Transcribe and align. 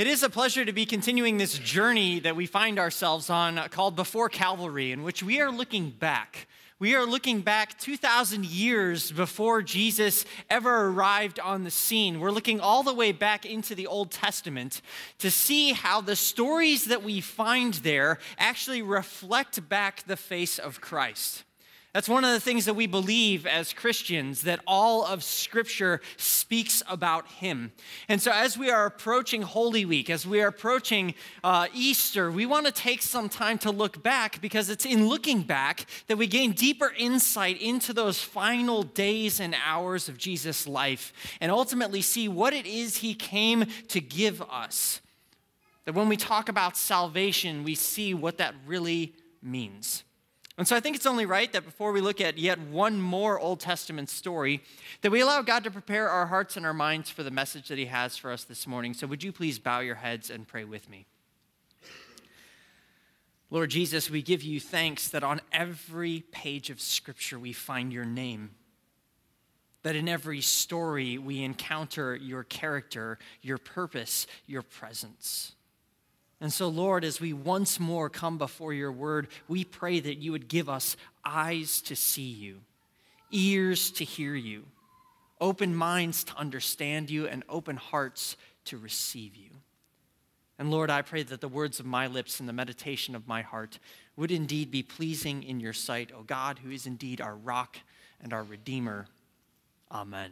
It 0.00 0.06
is 0.06 0.22
a 0.22 0.30
pleasure 0.30 0.64
to 0.64 0.72
be 0.72 0.86
continuing 0.86 1.36
this 1.36 1.58
journey 1.58 2.20
that 2.20 2.34
we 2.34 2.46
find 2.46 2.78
ourselves 2.78 3.28
on 3.28 3.56
called 3.68 3.96
Before 3.96 4.30
Calvary, 4.30 4.92
in 4.92 5.02
which 5.02 5.22
we 5.22 5.42
are 5.42 5.52
looking 5.52 5.90
back. 5.90 6.48
We 6.78 6.94
are 6.94 7.04
looking 7.04 7.42
back 7.42 7.78
2,000 7.78 8.46
years 8.46 9.12
before 9.12 9.60
Jesus 9.60 10.24
ever 10.48 10.86
arrived 10.86 11.38
on 11.38 11.64
the 11.64 11.70
scene. 11.70 12.18
We're 12.18 12.30
looking 12.30 12.60
all 12.60 12.82
the 12.82 12.94
way 12.94 13.12
back 13.12 13.44
into 13.44 13.74
the 13.74 13.88
Old 13.88 14.10
Testament 14.10 14.80
to 15.18 15.30
see 15.30 15.74
how 15.74 16.00
the 16.00 16.16
stories 16.16 16.86
that 16.86 17.02
we 17.02 17.20
find 17.20 17.74
there 17.74 18.20
actually 18.38 18.80
reflect 18.80 19.68
back 19.68 20.04
the 20.06 20.16
face 20.16 20.58
of 20.58 20.80
Christ. 20.80 21.44
That's 21.92 22.08
one 22.08 22.24
of 22.24 22.30
the 22.30 22.38
things 22.38 22.66
that 22.66 22.74
we 22.74 22.86
believe 22.86 23.46
as 23.46 23.72
Christians, 23.72 24.42
that 24.42 24.60
all 24.64 25.04
of 25.04 25.24
Scripture 25.24 26.00
speaks 26.16 26.84
about 26.88 27.26
Him. 27.26 27.72
And 28.08 28.22
so, 28.22 28.30
as 28.30 28.56
we 28.56 28.70
are 28.70 28.86
approaching 28.86 29.42
Holy 29.42 29.84
Week, 29.84 30.08
as 30.08 30.24
we 30.24 30.40
are 30.40 30.46
approaching 30.46 31.14
uh, 31.42 31.66
Easter, 31.74 32.30
we 32.30 32.46
want 32.46 32.66
to 32.66 32.72
take 32.72 33.02
some 33.02 33.28
time 33.28 33.58
to 33.58 33.72
look 33.72 34.04
back 34.04 34.40
because 34.40 34.70
it's 34.70 34.86
in 34.86 35.08
looking 35.08 35.42
back 35.42 35.86
that 36.06 36.16
we 36.16 36.28
gain 36.28 36.52
deeper 36.52 36.92
insight 36.96 37.60
into 37.60 37.92
those 37.92 38.20
final 38.20 38.84
days 38.84 39.40
and 39.40 39.56
hours 39.66 40.08
of 40.08 40.16
Jesus' 40.16 40.68
life 40.68 41.12
and 41.40 41.50
ultimately 41.50 42.02
see 42.02 42.28
what 42.28 42.52
it 42.52 42.66
is 42.66 42.98
He 42.98 43.14
came 43.14 43.66
to 43.88 44.00
give 44.00 44.40
us. 44.42 45.00
That 45.86 45.96
when 45.96 46.08
we 46.08 46.16
talk 46.16 46.48
about 46.48 46.76
salvation, 46.76 47.64
we 47.64 47.74
see 47.74 48.14
what 48.14 48.38
that 48.38 48.54
really 48.64 49.12
means. 49.42 50.04
And 50.60 50.68
so 50.68 50.76
I 50.76 50.80
think 50.80 50.94
it's 50.94 51.06
only 51.06 51.24
right 51.24 51.50
that 51.54 51.64
before 51.64 51.90
we 51.90 52.02
look 52.02 52.20
at 52.20 52.36
yet 52.36 52.58
one 52.60 53.00
more 53.00 53.40
Old 53.40 53.60
Testament 53.60 54.10
story, 54.10 54.62
that 55.00 55.10
we 55.10 55.22
allow 55.22 55.40
God 55.40 55.64
to 55.64 55.70
prepare 55.70 56.10
our 56.10 56.26
hearts 56.26 56.54
and 56.54 56.66
our 56.66 56.74
minds 56.74 57.08
for 57.08 57.22
the 57.22 57.30
message 57.30 57.68
that 57.68 57.78
He 57.78 57.86
has 57.86 58.18
for 58.18 58.30
us 58.30 58.44
this 58.44 58.66
morning. 58.66 58.92
So 58.92 59.06
would 59.06 59.24
you 59.24 59.32
please 59.32 59.58
bow 59.58 59.80
your 59.80 59.94
heads 59.94 60.28
and 60.28 60.46
pray 60.46 60.64
with 60.64 60.90
me? 60.90 61.06
Lord 63.48 63.70
Jesus, 63.70 64.10
we 64.10 64.20
give 64.20 64.42
you 64.42 64.60
thanks 64.60 65.08
that 65.08 65.24
on 65.24 65.40
every 65.50 66.24
page 66.30 66.68
of 66.68 66.78
Scripture 66.78 67.38
we 67.38 67.54
find 67.54 67.90
your 67.90 68.04
name. 68.04 68.50
That 69.82 69.96
in 69.96 70.10
every 70.10 70.42
story 70.42 71.16
we 71.16 71.42
encounter 71.42 72.14
your 72.14 72.44
character, 72.44 73.18
your 73.40 73.56
purpose, 73.56 74.26
your 74.44 74.60
presence. 74.60 75.54
And 76.40 76.52
so, 76.52 76.68
Lord, 76.68 77.04
as 77.04 77.20
we 77.20 77.32
once 77.32 77.78
more 77.78 78.08
come 78.08 78.38
before 78.38 78.72
your 78.72 78.92
word, 78.92 79.28
we 79.46 79.64
pray 79.64 80.00
that 80.00 80.18
you 80.18 80.32
would 80.32 80.48
give 80.48 80.68
us 80.68 80.96
eyes 81.24 81.82
to 81.82 81.94
see 81.94 82.30
you, 82.30 82.60
ears 83.30 83.90
to 83.92 84.04
hear 84.04 84.34
you, 84.34 84.64
open 85.40 85.74
minds 85.74 86.24
to 86.24 86.36
understand 86.36 87.10
you, 87.10 87.26
and 87.26 87.44
open 87.48 87.76
hearts 87.76 88.36
to 88.64 88.78
receive 88.78 89.36
you. 89.36 89.50
And 90.58 90.70
Lord, 90.70 90.90
I 90.90 91.02
pray 91.02 91.22
that 91.22 91.40
the 91.40 91.48
words 91.48 91.80
of 91.80 91.86
my 91.86 92.06
lips 92.06 92.40
and 92.40 92.48
the 92.48 92.54
meditation 92.54 93.14
of 93.14 93.28
my 93.28 93.42
heart 93.42 93.78
would 94.16 94.30
indeed 94.30 94.70
be 94.70 94.82
pleasing 94.82 95.42
in 95.42 95.60
your 95.60 95.72
sight, 95.72 96.10
O 96.14 96.22
God, 96.22 96.58
who 96.58 96.70
is 96.70 96.86
indeed 96.86 97.20
our 97.20 97.34
rock 97.34 97.78
and 98.20 98.32
our 98.32 98.42
redeemer. 98.42 99.06
Amen. 99.90 100.30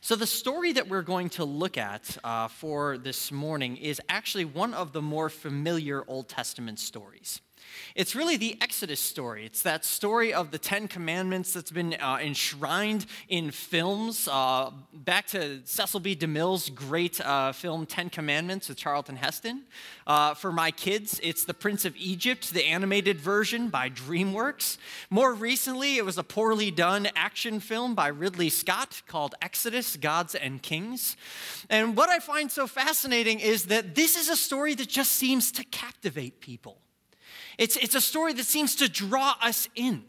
So, 0.00 0.14
the 0.14 0.26
story 0.26 0.72
that 0.72 0.88
we're 0.88 1.02
going 1.02 1.28
to 1.30 1.44
look 1.44 1.76
at 1.76 2.16
uh, 2.22 2.48
for 2.48 2.98
this 2.98 3.32
morning 3.32 3.76
is 3.76 4.00
actually 4.08 4.44
one 4.44 4.72
of 4.72 4.92
the 4.92 5.02
more 5.02 5.28
familiar 5.28 6.04
Old 6.06 6.28
Testament 6.28 6.78
stories. 6.78 7.40
It's 7.94 8.14
really 8.14 8.36
the 8.36 8.56
Exodus 8.60 9.00
story. 9.00 9.44
It's 9.44 9.62
that 9.62 9.84
story 9.84 10.32
of 10.32 10.50
the 10.50 10.58
Ten 10.58 10.88
Commandments 10.88 11.52
that's 11.52 11.70
been 11.70 11.94
uh, 11.94 12.18
enshrined 12.22 13.06
in 13.28 13.50
films. 13.50 14.28
Uh, 14.30 14.70
back 14.92 15.26
to 15.28 15.60
Cecil 15.64 16.00
B. 16.00 16.14
DeMille's 16.14 16.70
great 16.70 17.20
uh, 17.20 17.52
film, 17.52 17.86
Ten 17.86 18.10
Commandments, 18.10 18.68
with 18.68 18.78
Charlton 18.78 19.16
Heston. 19.16 19.64
Uh, 20.06 20.34
for 20.34 20.52
my 20.52 20.70
kids, 20.70 21.20
it's 21.22 21.44
The 21.44 21.54
Prince 21.54 21.84
of 21.84 21.94
Egypt, 21.96 22.52
the 22.54 22.66
animated 22.66 23.18
version 23.18 23.68
by 23.68 23.90
DreamWorks. 23.90 24.76
More 25.10 25.34
recently, 25.34 25.96
it 25.96 26.04
was 26.04 26.18
a 26.18 26.24
poorly 26.24 26.70
done 26.70 27.08
action 27.16 27.60
film 27.60 27.94
by 27.94 28.08
Ridley 28.08 28.48
Scott 28.48 29.02
called 29.06 29.34
Exodus 29.42 29.96
Gods 29.96 30.34
and 30.34 30.62
Kings. 30.62 31.16
And 31.68 31.96
what 31.96 32.08
I 32.08 32.18
find 32.18 32.50
so 32.50 32.66
fascinating 32.66 33.40
is 33.40 33.66
that 33.66 33.94
this 33.94 34.16
is 34.16 34.28
a 34.28 34.36
story 34.36 34.74
that 34.74 34.88
just 34.88 35.12
seems 35.12 35.52
to 35.52 35.64
captivate 35.64 36.40
people. 36.40 36.78
It's, 37.58 37.76
it's 37.76 37.94
a 37.94 38.00
story 38.00 38.32
that 38.34 38.46
seems 38.46 38.76
to 38.76 38.88
draw 38.88 39.34
us 39.42 39.68
in 39.74 40.04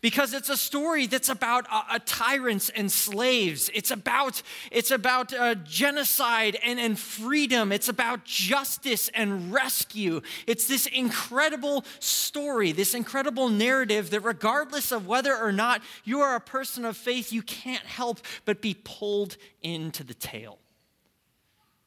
because 0.00 0.32
it's 0.32 0.48
a 0.48 0.56
story 0.56 1.06
that's 1.06 1.28
about 1.28 1.66
uh, 1.70 1.82
uh, 1.90 1.98
tyrants 2.04 2.68
and 2.70 2.90
slaves. 2.90 3.70
It's 3.74 3.90
about, 3.90 4.42
it's 4.70 4.90
about 4.90 5.32
uh, 5.32 5.54
genocide 5.56 6.58
and, 6.62 6.78
and 6.78 6.98
freedom. 6.98 7.72
It's 7.72 7.88
about 7.88 8.24
justice 8.24 9.10
and 9.14 9.52
rescue. 9.52 10.20
It's 10.46 10.66
this 10.66 10.86
incredible 10.86 11.84
story, 11.98 12.72
this 12.72 12.94
incredible 12.94 13.48
narrative 13.48 14.10
that, 14.10 14.20
regardless 14.20 14.92
of 14.92 15.06
whether 15.06 15.36
or 15.36 15.52
not 15.52 15.82
you 16.04 16.20
are 16.20 16.36
a 16.36 16.40
person 16.40 16.84
of 16.84 16.96
faith, 16.96 17.32
you 17.32 17.42
can't 17.42 17.84
help 17.84 18.20
but 18.44 18.60
be 18.60 18.74
pulled 18.74 19.36
into 19.62 20.04
the 20.04 20.14
tale. 20.14 20.58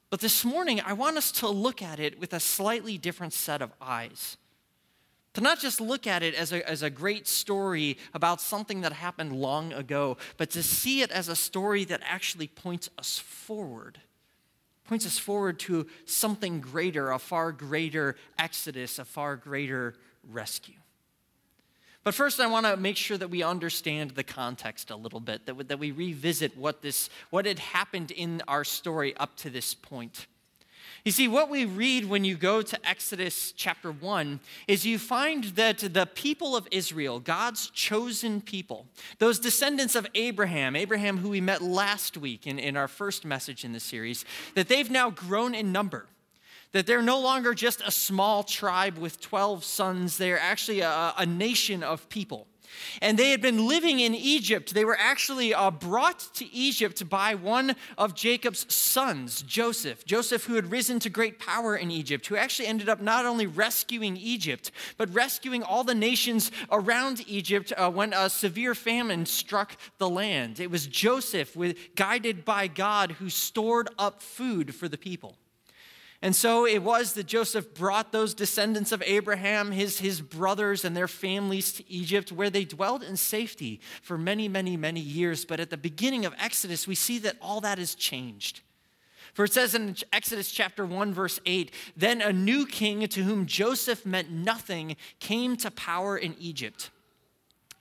But 0.10 0.22
this 0.22 0.46
morning, 0.46 0.82
I 0.82 0.94
want 0.94 1.18
us 1.18 1.32
to 1.34 1.50
look 1.50 1.82
at 1.82 2.00
it 2.00 2.20
with 2.20 2.34
a 2.34 2.40
slightly 2.40 2.98
different 2.98 3.34
set 3.34 3.62
of 3.62 3.72
eyes. 3.82 4.38
To 5.36 5.42
not 5.42 5.60
just 5.60 5.82
look 5.82 6.08
at 6.08 6.24
it 6.24 6.34
as 6.34 6.54
a, 6.54 6.68
as 6.68 6.82
a 6.82 6.90
great 6.90 7.28
story 7.28 7.98
about 8.14 8.40
something 8.40 8.82
that 8.82 8.94
happened 8.94 9.34
long 9.34 9.74
ago, 9.74 10.18
but 10.38 10.50
to 10.52 10.64
see 10.64 11.02
it 11.02 11.12
as 11.12 11.28
a 11.28 11.36
story 11.36 11.84
that 11.86 12.02
actually 12.06 12.48
points 12.48 12.90
us 12.98 13.20
forward. 13.20 14.00
Points 14.86 15.06
us 15.06 15.20
forward 15.20 15.60
to 15.60 15.88
something 16.06 16.62
greater, 16.62 17.12
a 17.12 17.20
far 17.20 17.52
greater 17.52 18.16
exodus, 18.40 18.98
a 18.98 19.04
far 19.04 19.36
greater 19.36 19.96
rescue. 20.32 20.76
But 22.06 22.14
first, 22.14 22.40
I 22.40 22.48
want 22.48 22.66
to 22.68 22.78
make 22.78 22.96
sure 22.96 23.18
that 23.18 23.30
we 23.30 23.44
understand 23.44 24.12
the 24.12 24.24
context 24.24 24.90
a 24.90 24.96
little 24.96 25.20
bit, 25.20 25.48
that 25.48 25.68
that 25.68 25.80
we 25.80 25.92
revisit 25.92 26.56
what, 26.56 26.82
this, 26.82 27.10
what 27.30 27.46
had 27.46 27.60
happened 27.60 28.12
in 28.12 28.42
our 28.48 28.64
story 28.64 29.18
up 29.18 29.36
to 29.38 29.50
this 29.50 29.74
point. 29.74 30.28
You 31.06 31.12
see, 31.12 31.28
what 31.28 31.52
we 31.52 31.66
read 31.66 32.06
when 32.06 32.26
you 32.26 32.36
go 32.36 32.64
to 32.64 32.88
Exodus 32.88 33.52
chapter 33.52 33.92
1 33.92 34.40
is 34.68 34.88
you 34.88 34.98
find 34.98 35.44
that 35.44 35.78
the 35.78 36.08
people 36.08 36.56
of 36.56 36.68
Israel, 36.72 37.20
God's 37.20 37.70
chosen 37.70 38.42
people, 38.42 38.88
those 39.20 39.38
descendants 39.38 39.94
of 39.94 40.08
Abraham, 40.16 40.76
Abraham 40.76 41.20
who 41.20 41.30
we 41.30 41.42
met 41.42 41.62
last 41.62 42.18
week 42.18 42.48
in, 42.48 42.58
in 42.58 42.76
our 42.76 42.88
first 42.88 43.24
message 43.24 43.64
in 43.64 43.72
the 43.72 43.80
series, 43.80 44.26
that 44.56 44.68
they've 44.68 44.90
now 44.90 45.12
grown 45.12 45.54
in 45.54 45.72
number 45.72 46.08
that 46.72 46.86
they're 46.86 47.02
no 47.02 47.22
longer 47.22 47.54
just 47.54 47.82
a 47.86 47.92
small 47.92 48.44
tribe 48.44 48.98
with 48.98 49.22
12 49.22 49.64
sons, 49.64 50.18
they're 50.18 50.40
actually 50.40 50.82
a, 50.82 51.14
a, 51.18 51.26
nation 51.26 51.82
of 51.82 52.10
people. 52.10 52.48
And 53.02 53.18
they 53.18 53.32
had 53.32 53.42
been 53.42 53.68
living 53.68 54.00
in 54.00 54.16
Egypt. 54.16 54.74
They 54.74 54.86
were 54.86 54.98
actually 55.00 55.54
uh, 55.54 55.72
brought 55.72 56.20
to 56.36 56.54
Egypt 56.54 57.08
by 57.10 57.36
one 57.36 57.76
of 57.98 58.16
Jacob's 58.16 58.72
sons, 58.74 59.42
Joseph. 59.42 60.06
Joseph, 60.06 60.46
who 60.46 60.56
had 60.56 60.72
risen 60.72 61.00
to 61.00 61.10
great 61.10 61.40
power 61.40 61.76
in 61.76 61.92
Egypt, 61.92 62.28
who 62.28 62.36
actually 62.36 62.68
ended 62.68 62.90
up 62.90 63.02
not 63.02 63.26
only 63.26 63.48
rescuing 63.48 64.18
Egypt, 64.18 64.72
but 64.98 65.14
rescuing 65.14 65.64
all 65.64 65.84
the 65.84 65.96
nations 65.96 66.52
around 66.72 67.24
Egypt 67.28 67.72
uh, 67.78 67.90
when 67.90 68.14
a 68.14 68.30
severe 68.30 68.76
famine 68.76 69.26
struck 69.26 69.78
the 69.98 70.10
land. 70.10 70.60
It 70.60 70.72
was 70.72 70.88
Joseph, 70.88 71.56
with, 71.56 71.78
guided 71.96 72.46
by 72.46 72.68
God, 72.68 73.12
who 73.14 73.30
stored 73.30 73.90
up 73.98 74.22
food 74.22 74.74
for 74.74 74.88
the 74.88 74.98
people. 74.98 75.38
And 76.22 76.36
so 76.36 76.66
it 76.66 76.82
was 76.82 77.14
that 77.14 77.28
Joseph 77.28 77.74
brought 77.74 78.12
those 78.12 78.34
descendants 78.34 78.92
of 78.92 79.04
Abraham, 79.06 79.72
his, 79.72 80.00
his 80.00 80.22
brothers, 80.22 80.86
and 80.86 80.96
their 80.96 81.08
families 81.08 81.74
to 81.74 81.92
Egypt, 81.92 82.32
where 82.32 82.50
they 82.50 82.66
dwelled 82.66 83.04
in 83.04 83.18
safety 83.18 83.82
for 84.02 84.18
many, 84.18 84.48
many, 84.48 84.78
many 84.78 85.02
years. 85.02 85.46
But 85.46 85.60
at 85.60 85.70
the 85.70 85.78
beginning 85.78 86.26
of 86.26 86.34
Exodus, 86.40 86.88
we 86.88 86.96
see 86.96 87.20
that 87.20 87.36
all 87.42 87.62
that 87.62 87.78
has 87.78 87.96
changed. 87.96 88.62
For 89.34 89.44
it 89.44 89.54
says 89.54 89.76
in 89.76 89.98
Exodus 90.14 90.50
chapter 90.50 90.86
1, 90.86 91.14
verse 91.14 91.42
8, 91.46 91.74
then 91.98 92.22
a 92.22 92.32
new 92.32 92.66
king 92.66 93.06
to 93.06 93.24
whom 93.24 93.46
Joseph 93.46 94.06
meant 94.06 94.32
nothing 94.32 94.96
came 95.20 95.58
to 95.58 95.70
power 95.70 96.18
in 96.18 96.36
Egypt. 96.40 96.90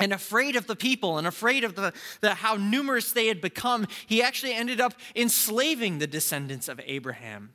And 0.01 0.13
afraid 0.13 0.57
of 0.57 0.67
the 0.67 0.75
people 0.75 1.19
and 1.19 1.27
afraid 1.29 1.63
of 1.63 1.77
the, 1.77 1.93
the, 2.21 2.35
how 2.35 2.57
numerous 2.57 3.13
they 3.13 3.29
had 3.29 3.41
become, 3.41 3.87
he 4.09 4.21
actually 4.21 4.53
ended 4.53 4.81
up 4.81 4.95
enslaving 5.15 5.99
the 5.99 6.09
descendants 6.09 6.69
of 6.69 6.81
Abraham 6.85 7.55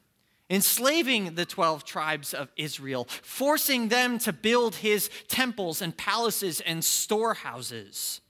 enslaving 0.50 1.36
the 1.36 1.46
12 1.46 1.86
tribes 1.86 2.34
of 2.34 2.51
Israel, 2.56 3.07
forcing 3.22 3.90
them 3.90 4.18
to 4.19 4.34
build 4.34 4.75
his 4.75 5.10
temples 5.28 5.81
and 5.81 5.96
palaces 5.96 6.60
and 6.62 6.84
storehouses. 6.84 8.22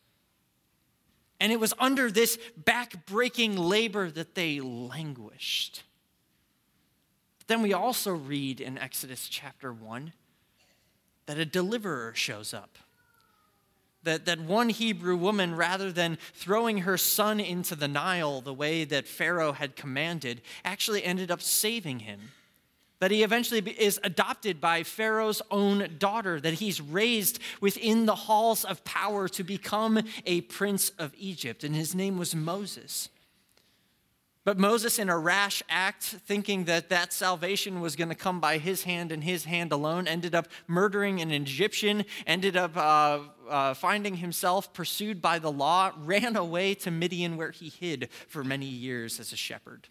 And 1.39 1.51
it 1.53 1.59
was 1.59 1.73
under 1.79 2.11
this 2.11 2.37
back-breaking 2.57 3.55
labor 3.55 4.11
that 4.11 4.35
they 4.35 4.59
languished. 4.59 5.83
But 7.37 7.47
then 7.47 7.61
we 7.61 7.71
also 7.71 8.13
read 8.13 8.59
in 8.59 8.77
Exodus 8.77 9.29
chapter 9.29 9.71
1 9.71 10.11
that 11.27 11.37
a 11.37 11.45
deliverer 11.45 12.13
shows 12.13 12.53
up. 12.53 12.77
That, 14.03 14.25
that 14.25 14.39
one 14.39 14.69
Hebrew 14.69 15.17
woman, 15.17 15.55
rather 15.55 15.91
than 15.91 16.17
throwing 16.33 16.79
her 16.79 16.97
son 16.97 17.39
into 17.39 17.75
the 17.75 17.87
Nile 17.87 18.39
the 18.41 18.53
way 18.53 18.85
that 18.85 19.07
Pharaoh 19.07 19.51
had 19.51 19.75
commanded, 19.75 20.41
actually 20.63 21.03
ended 21.03 21.31
up 21.31 21.41
saving 21.41 21.99
him. 21.99 22.31
That 22.99 23.11
he 23.11 23.23
eventually 23.23 23.59
is 23.77 23.99
adopted 24.03 24.59
by 24.59 24.83
Pharaoh's 24.83 25.41
own 25.51 25.95
daughter, 25.97 26.39
that 26.39 26.55
he's 26.55 26.81
raised 26.81 27.39
within 27.61 28.05
the 28.05 28.15
halls 28.15 28.65
of 28.65 28.83
power 28.83 29.27
to 29.29 29.43
become 29.43 30.01
a 30.25 30.41
prince 30.41 30.91
of 30.97 31.13
Egypt, 31.17 31.63
and 31.63 31.75
his 31.75 31.95
name 31.95 32.17
was 32.17 32.35
Moses. 32.35 33.09
But 34.45 34.57
Moses, 34.57 34.99
in 34.99 35.09
a 35.09 35.17
rash 35.17 35.61
act, 35.69 36.03
thinking 36.03 36.63
that 36.65 36.89
that 36.89 37.11
salvation 37.11 37.81
was 37.81 37.95
going 37.95 38.09
to 38.09 38.15
come 38.15 38.39
by 38.39 38.57
his 38.57 38.83
hand 38.83 39.11
and 39.11 39.23
his 39.23 39.45
hand 39.45 39.71
alone, 39.71 40.07
ended 40.07 40.33
up 40.33 40.47
murdering 40.65 41.19
an 41.21 41.31
Egyptian, 41.31 42.05
ended 42.25 42.55
up 42.55 42.75
uh, 42.77 43.19
uh, 43.49 43.73
finding 43.73 44.15
himself 44.15 44.71
pursued 44.73 45.21
by 45.21 45.39
the 45.39 45.51
law, 45.51 45.91
ran 45.97 46.35
away 46.37 46.73
to 46.75 46.89
Midian 46.89 47.35
where 47.35 47.51
he 47.51 47.69
hid 47.69 48.09
for 48.27 48.43
many 48.43 48.65
years 48.65 49.19
as 49.19 49.33
a 49.33 49.37
shepherd. 49.37 49.89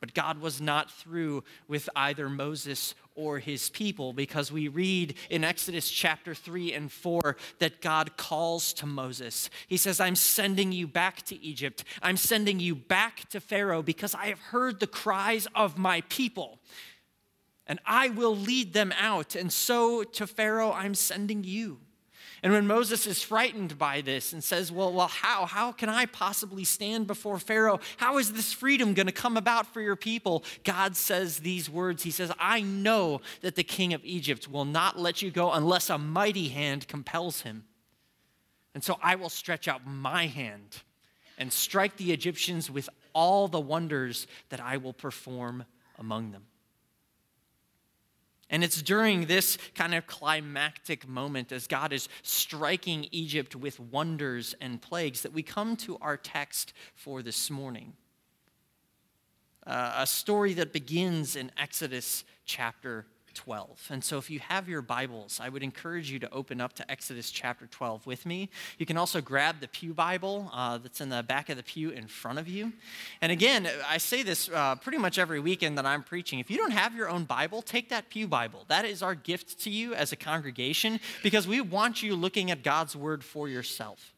But 0.00 0.14
God 0.14 0.40
was 0.40 0.60
not 0.60 0.90
through 0.90 1.42
with 1.68 1.88
either 1.96 2.28
Moses 2.28 2.94
or 3.14 3.38
his 3.38 3.70
people 3.70 4.12
because 4.12 4.52
we 4.52 4.68
read 4.68 5.14
in 5.30 5.42
Exodus 5.42 5.90
chapter 5.90 6.34
3 6.34 6.74
and 6.74 6.92
4 6.92 7.36
that 7.60 7.80
God 7.80 8.16
calls 8.18 8.74
to 8.74 8.86
Moses. 8.86 9.48
He 9.66 9.78
says, 9.78 9.98
I'm 9.98 10.16
sending 10.16 10.70
you 10.70 10.86
back 10.86 11.22
to 11.22 11.42
Egypt. 11.42 11.82
I'm 12.02 12.18
sending 12.18 12.60
you 12.60 12.74
back 12.74 13.28
to 13.30 13.40
Pharaoh 13.40 13.82
because 13.82 14.14
I 14.14 14.26
have 14.26 14.40
heard 14.40 14.80
the 14.80 14.86
cries 14.86 15.48
of 15.54 15.78
my 15.78 16.02
people 16.02 16.60
and 17.66 17.80
I 17.84 18.08
will 18.08 18.36
lead 18.36 18.74
them 18.74 18.92
out. 18.98 19.34
And 19.34 19.52
so 19.52 20.04
to 20.04 20.26
Pharaoh, 20.26 20.72
I'm 20.72 20.94
sending 20.94 21.42
you. 21.42 21.80
And 22.42 22.52
when 22.52 22.66
Moses 22.66 23.06
is 23.06 23.22
frightened 23.22 23.78
by 23.78 24.00
this 24.02 24.32
and 24.32 24.44
says, 24.44 24.70
Well, 24.70 24.92
well 24.92 25.08
how? 25.08 25.46
How 25.46 25.72
can 25.72 25.88
I 25.88 26.06
possibly 26.06 26.64
stand 26.64 27.06
before 27.06 27.38
Pharaoh? 27.38 27.80
How 27.96 28.18
is 28.18 28.32
this 28.32 28.52
freedom 28.52 28.94
going 28.94 29.06
to 29.06 29.12
come 29.12 29.36
about 29.36 29.66
for 29.66 29.80
your 29.80 29.96
people? 29.96 30.44
God 30.64 30.96
says 30.96 31.38
these 31.38 31.70
words 31.70 32.02
He 32.02 32.10
says, 32.10 32.30
I 32.38 32.60
know 32.60 33.20
that 33.40 33.56
the 33.56 33.64
king 33.64 33.94
of 33.94 34.04
Egypt 34.04 34.48
will 34.50 34.64
not 34.64 34.98
let 34.98 35.22
you 35.22 35.30
go 35.30 35.52
unless 35.52 35.90
a 35.90 35.98
mighty 35.98 36.48
hand 36.48 36.88
compels 36.88 37.42
him. 37.42 37.64
And 38.74 38.84
so 38.84 38.98
I 39.02 39.14
will 39.14 39.30
stretch 39.30 39.68
out 39.68 39.86
my 39.86 40.26
hand 40.26 40.82
and 41.38 41.52
strike 41.52 41.96
the 41.96 42.12
Egyptians 42.12 42.70
with 42.70 42.90
all 43.14 43.48
the 43.48 43.60
wonders 43.60 44.26
that 44.50 44.60
I 44.60 44.76
will 44.76 44.92
perform 44.92 45.64
among 45.98 46.32
them. 46.32 46.44
And 48.48 48.62
it's 48.62 48.80
during 48.80 49.26
this 49.26 49.58
kind 49.74 49.94
of 49.94 50.06
climactic 50.06 51.08
moment 51.08 51.50
as 51.50 51.66
God 51.66 51.92
is 51.92 52.08
striking 52.22 53.08
Egypt 53.10 53.56
with 53.56 53.80
wonders 53.80 54.54
and 54.60 54.80
plagues 54.80 55.22
that 55.22 55.32
we 55.32 55.42
come 55.42 55.76
to 55.78 55.98
our 56.00 56.16
text 56.16 56.72
for 56.94 57.22
this 57.22 57.50
morning. 57.50 57.94
Uh, 59.66 59.94
a 59.98 60.06
story 60.06 60.54
that 60.54 60.72
begins 60.72 61.34
in 61.34 61.50
Exodus 61.58 62.24
chapter 62.44 63.04
12. 63.36 63.88
And 63.90 64.02
so, 64.02 64.18
if 64.18 64.30
you 64.30 64.40
have 64.40 64.68
your 64.68 64.82
Bibles, 64.82 65.38
I 65.40 65.48
would 65.48 65.62
encourage 65.62 66.10
you 66.10 66.18
to 66.18 66.30
open 66.32 66.60
up 66.60 66.72
to 66.74 66.90
Exodus 66.90 67.30
chapter 67.30 67.66
12 67.66 68.06
with 68.06 68.26
me. 68.26 68.48
You 68.78 68.86
can 68.86 68.96
also 68.96 69.20
grab 69.20 69.60
the 69.60 69.68
Pew 69.68 69.94
Bible 69.94 70.50
uh, 70.52 70.78
that's 70.78 71.00
in 71.00 71.10
the 71.10 71.22
back 71.22 71.48
of 71.48 71.56
the 71.56 71.62
pew 71.62 71.90
in 71.90 72.08
front 72.08 72.38
of 72.38 72.48
you. 72.48 72.72
And 73.20 73.30
again, 73.30 73.68
I 73.88 73.98
say 73.98 74.22
this 74.22 74.48
uh, 74.48 74.74
pretty 74.76 74.98
much 74.98 75.18
every 75.18 75.38
weekend 75.38 75.78
that 75.78 75.86
I'm 75.86 76.02
preaching. 76.02 76.38
If 76.38 76.50
you 76.50 76.56
don't 76.56 76.72
have 76.72 76.94
your 76.94 77.08
own 77.08 77.24
Bible, 77.24 77.62
take 77.62 77.90
that 77.90 78.08
Pew 78.08 78.26
Bible. 78.26 78.64
That 78.68 78.84
is 78.84 79.02
our 79.02 79.14
gift 79.14 79.60
to 79.60 79.70
you 79.70 79.94
as 79.94 80.10
a 80.10 80.16
congregation 80.16 80.98
because 81.22 81.46
we 81.46 81.60
want 81.60 82.02
you 82.02 82.16
looking 82.16 82.50
at 82.50 82.62
God's 82.62 82.96
Word 82.96 83.22
for 83.22 83.48
yourself. 83.48 84.15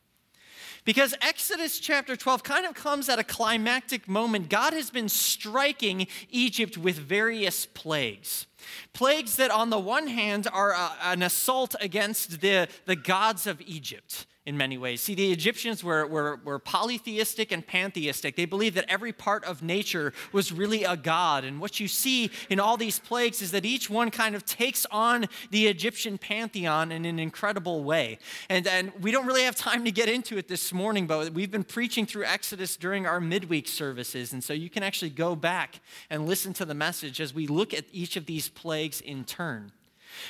Because 0.88 1.14
Exodus 1.20 1.78
chapter 1.80 2.16
12 2.16 2.42
kind 2.42 2.64
of 2.64 2.72
comes 2.72 3.10
at 3.10 3.18
a 3.18 3.22
climactic 3.22 4.08
moment. 4.08 4.48
God 4.48 4.72
has 4.72 4.88
been 4.88 5.10
striking 5.10 6.06
Egypt 6.30 6.78
with 6.78 6.96
various 6.96 7.66
plagues. 7.66 8.46
Plagues 8.94 9.36
that, 9.36 9.50
on 9.50 9.68
the 9.68 9.78
one 9.78 10.06
hand, 10.06 10.48
are 10.50 10.72
a, 10.72 10.92
an 11.02 11.22
assault 11.22 11.74
against 11.82 12.40
the, 12.40 12.68
the 12.86 12.96
gods 12.96 13.46
of 13.46 13.60
Egypt 13.66 14.24
in 14.48 14.56
many 14.56 14.78
ways. 14.78 15.02
See, 15.02 15.14
the 15.14 15.30
Egyptians 15.30 15.84
were, 15.84 16.06
were, 16.06 16.40
were 16.42 16.58
polytheistic 16.58 17.52
and 17.52 17.64
pantheistic. 17.64 18.34
They 18.34 18.46
believed 18.46 18.76
that 18.76 18.86
every 18.88 19.12
part 19.12 19.44
of 19.44 19.62
nature 19.62 20.14
was 20.32 20.52
really 20.52 20.84
a 20.84 20.96
god. 20.96 21.44
And 21.44 21.60
what 21.60 21.78
you 21.80 21.86
see 21.86 22.30
in 22.48 22.58
all 22.58 22.78
these 22.78 22.98
plagues 22.98 23.42
is 23.42 23.50
that 23.50 23.66
each 23.66 23.90
one 23.90 24.10
kind 24.10 24.34
of 24.34 24.46
takes 24.46 24.86
on 24.90 25.26
the 25.50 25.66
Egyptian 25.66 26.16
pantheon 26.16 26.90
in 26.90 27.04
an 27.04 27.18
incredible 27.18 27.84
way. 27.84 28.18
And, 28.48 28.66
and 28.66 28.90
we 29.02 29.10
don't 29.10 29.26
really 29.26 29.42
have 29.42 29.54
time 29.54 29.84
to 29.84 29.92
get 29.92 30.08
into 30.08 30.38
it 30.38 30.48
this 30.48 30.72
morning, 30.72 31.06
but 31.06 31.34
we've 31.34 31.50
been 31.50 31.62
preaching 31.62 32.06
through 32.06 32.24
Exodus 32.24 32.76
during 32.76 33.06
our 33.06 33.20
midweek 33.20 33.68
services. 33.68 34.32
And 34.32 34.42
so 34.42 34.54
you 34.54 34.70
can 34.70 34.82
actually 34.82 35.10
go 35.10 35.36
back 35.36 35.80
and 36.08 36.26
listen 36.26 36.54
to 36.54 36.64
the 36.64 36.74
message 36.74 37.20
as 37.20 37.34
we 37.34 37.46
look 37.46 37.74
at 37.74 37.84
each 37.92 38.16
of 38.16 38.24
these 38.24 38.48
plagues 38.48 39.02
in 39.02 39.24
turn. 39.24 39.72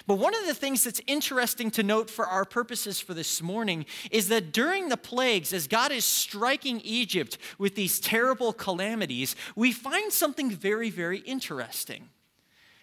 But 0.06 0.16
one 0.16 0.34
of 0.34 0.46
the 0.46 0.54
things 0.54 0.84
that's 0.84 1.00
interesting 1.06 1.70
to 1.72 1.82
note 1.82 2.10
for 2.10 2.26
our 2.26 2.44
purposes 2.44 3.00
for 3.00 3.14
this 3.14 3.42
morning 3.42 3.86
is 4.10 4.28
that 4.28 4.52
during 4.52 4.88
the 4.88 4.96
plagues, 4.96 5.52
as 5.52 5.66
God 5.66 5.92
is 5.92 6.04
striking 6.04 6.80
Egypt 6.82 7.38
with 7.58 7.74
these 7.74 8.00
terrible 8.00 8.52
calamities, 8.52 9.36
we 9.56 9.72
find 9.72 10.12
something 10.12 10.50
very, 10.50 10.90
very 10.90 11.18
interesting. 11.20 12.08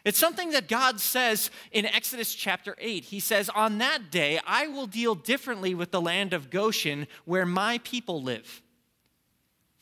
It's 0.05 0.19
something 0.19 0.51
that 0.51 0.67
God 0.67 0.99
says 0.99 1.49
in 1.71 1.87
Exodus 1.87 2.35
chapter 2.35 2.75
8. 2.77 3.05
He 3.05 3.19
says, 3.19 3.49
On 3.55 3.79
that 3.79 4.11
day, 4.11 4.39
I 4.45 4.67
will 4.67 4.85
deal 4.85 5.15
differently 5.15 5.73
with 5.73 5.89
the 5.89 5.99
land 5.99 6.31
of 6.31 6.51
Goshen 6.51 7.07
where 7.25 7.45
my 7.45 7.79
people 7.79 8.21
live. 8.21 8.61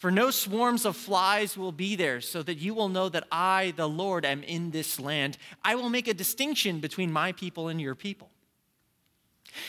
For 0.03 0.11
no 0.11 0.31
swarms 0.31 0.83
of 0.83 0.97
flies 0.97 1.57
will 1.57 1.71
be 1.71 1.95
there, 1.95 2.19
so 2.19 2.43
that 2.43 2.55
you 2.55 2.73
will 2.73 2.89
know 2.89 3.07
that 3.07 3.25
I, 3.31 3.73
the 3.77 3.87
Lord, 3.87 4.25
am 4.25 4.43
in 4.43 4.71
this 4.71 4.99
land. 4.99 5.37
I 5.63 5.75
will 5.75 5.89
make 5.89 6.09
a 6.09 6.13
distinction 6.13 6.81
between 6.81 7.09
my 7.09 7.31
people 7.31 7.69
and 7.69 7.79
your 7.79 7.95
people. 7.95 8.29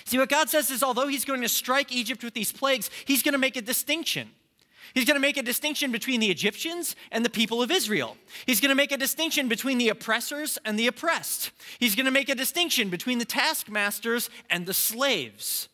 See, 0.04 0.18
what 0.18 0.28
God 0.28 0.50
says 0.50 0.72
is, 0.72 0.82
although 0.82 1.06
He's 1.06 1.24
going 1.24 1.42
to 1.42 1.48
strike 1.48 1.92
Egypt 1.92 2.24
with 2.24 2.34
these 2.34 2.50
plagues, 2.50 2.90
He's 3.04 3.22
going 3.22 3.34
to 3.34 3.38
make 3.38 3.54
a 3.54 3.62
distinction. 3.62 4.28
He's 4.92 5.04
going 5.04 5.14
to 5.14 5.20
make 5.20 5.36
a 5.36 5.42
distinction 5.42 5.92
between 5.92 6.18
the 6.18 6.32
Egyptians 6.32 6.96
and 7.12 7.24
the 7.24 7.30
people 7.30 7.62
of 7.62 7.70
Israel. 7.70 8.16
He's 8.44 8.60
going 8.60 8.70
to 8.70 8.74
make 8.74 8.90
a 8.90 8.96
distinction 8.96 9.46
between 9.46 9.78
the 9.78 9.88
oppressors 9.88 10.58
and 10.64 10.76
the 10.76 10.88
oppressed. 10.88 11.52
He's 11.78 11.94
going 11.94 12.06
to 12.06 12.10
make 12.10 12.28
a 12.28 12.34
distinction 12.34 12.90
between 12.90 13.18
the 13.18 13.24
taskmasters 13.24 14.30
and 14.50 14.66
the 14.66 14.74
slaves. 14.74 15.68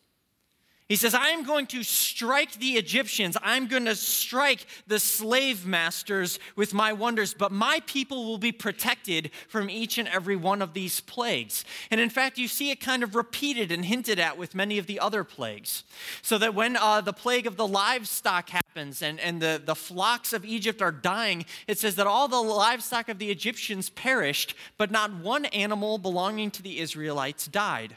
He 0.91 0.97
says, 0.97 1.13
I 1.13 1.29
am 1.29 1.45
going 1.45 1.67
to 1.67 1.83
strike 1.83 2.51
the 2.55 2.71
Egyptians. 2.71 3.37
I'm 3.41 3.67
going 3.67 3.85
to 3.85 3.95
strike 3.95 4.65
the 4.87 4.99
slave 4.99 5.65
masters 5.65 6.37
with 6.57 6.73
my 6.73 6.91
wonders, 6.91 7.33
but 7.33 7.53
my 7.53 7.81
people 7.85 8.25
will 8.25 8.37
be 8.37 8.51
protected 8.51 9.31
from 9.47 9.69
each 9.69 9.97
and 9.97 10.09
every 10.09 10.35
one 10.35 10.61
of 10.61 10.73
these 10.73 10.99
plagues. 10.99 11.63
And 11.91 12.01
in 12.01 12.09
fact, 12.09 12.37
you 12.37 12.49
see 12.49 12.71
it 12.71 12.81
kind 12.81 13.03
of 13.03 13.15
repeated 13.15 13.71
and 13.71 13.85
hinted 13.85 14.19
at 14.19 14.37
with 14.37 14.53
many 14.53 14.77
of 14.79 14.85
the 14.85 14.99
other 14.99 15.23
plagues. 15.23 15.85
So 16.21 16.37
that 16.39 16.55
when 16.55 16.75
uh, 16.75 16.99
the 16.99 17.13
plague 17.13 17.47
of 17.47 17.55
the 17.55 17.67
livestock 17.67 18.49
happens 18.49 19.01
and, 19.01 19.17
and 19.21 19.41
the, 19.41 19.61
the 19.63 19.75
flocks 19.75 20.33
of 20.33 20.43
Egypt 20.43 20.81
are 20.81 20.91
dying, 20.91 21.45
it 21.67 21.79
says 21.79 21.95
that 21.95 22.05
all 22.05 22.27
the 22.27 22.41
livestock 22.41 23.07
of 23.07 23.17
the 23.17 23.31
Egyptians 23.31 23.89
perished, 23.89 24.55
but 24.77 24.91
not 24.91 25.15
one 25.15 25.45
animal 25.45 25.97
belonging 25.97 26.51
to 26.51 26.61
the 26.61 26.79
Israelites 26.79 27.47
died. 27.47 27.95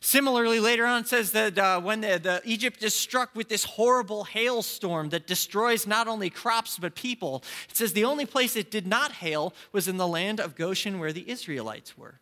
Similarly, 0.00 0.60
later 0.60 0.86
on, 0.86 1.02
it 1.02 1.08
says 1.08 1.32
that 1.32 1.58
uh, 1.58 1.80
when 1.80 2.00
the, 2.00 2.18
the 2.22 2.42
Egypt 2.44 2.82
is 2.82 2.94
struck 2.94 3.34
with 3.34 3.48
this 3.48 3.64
horrible 3.64 4.24
hailstorm 4.24 5.10
that 5.10 5.26
destroys 5.26 5.86
not 5.86 6.08
only 6.08 6.30
crops 6.30 6.78
but 6.78 6.94
people, 6.94 7.42
it 7.68 7.76
says 7.76 7.92
the 7.92 8.04
only 8.04 8.26
place 8.26 8.56
it 8.56 8.70
did 8.70 8.86
not 8.86 9.12
hail 9.12 9.54
was 9.72 9.88
in 9.88 9.96
the 9.96 10.08
land 10.08 10.40
of 10.40 10.56
Goshen 10.56 10.98
where 10.98 11.12
the 11.12 11.28
Israelites 11.28 11.98
were. 11.98 12.21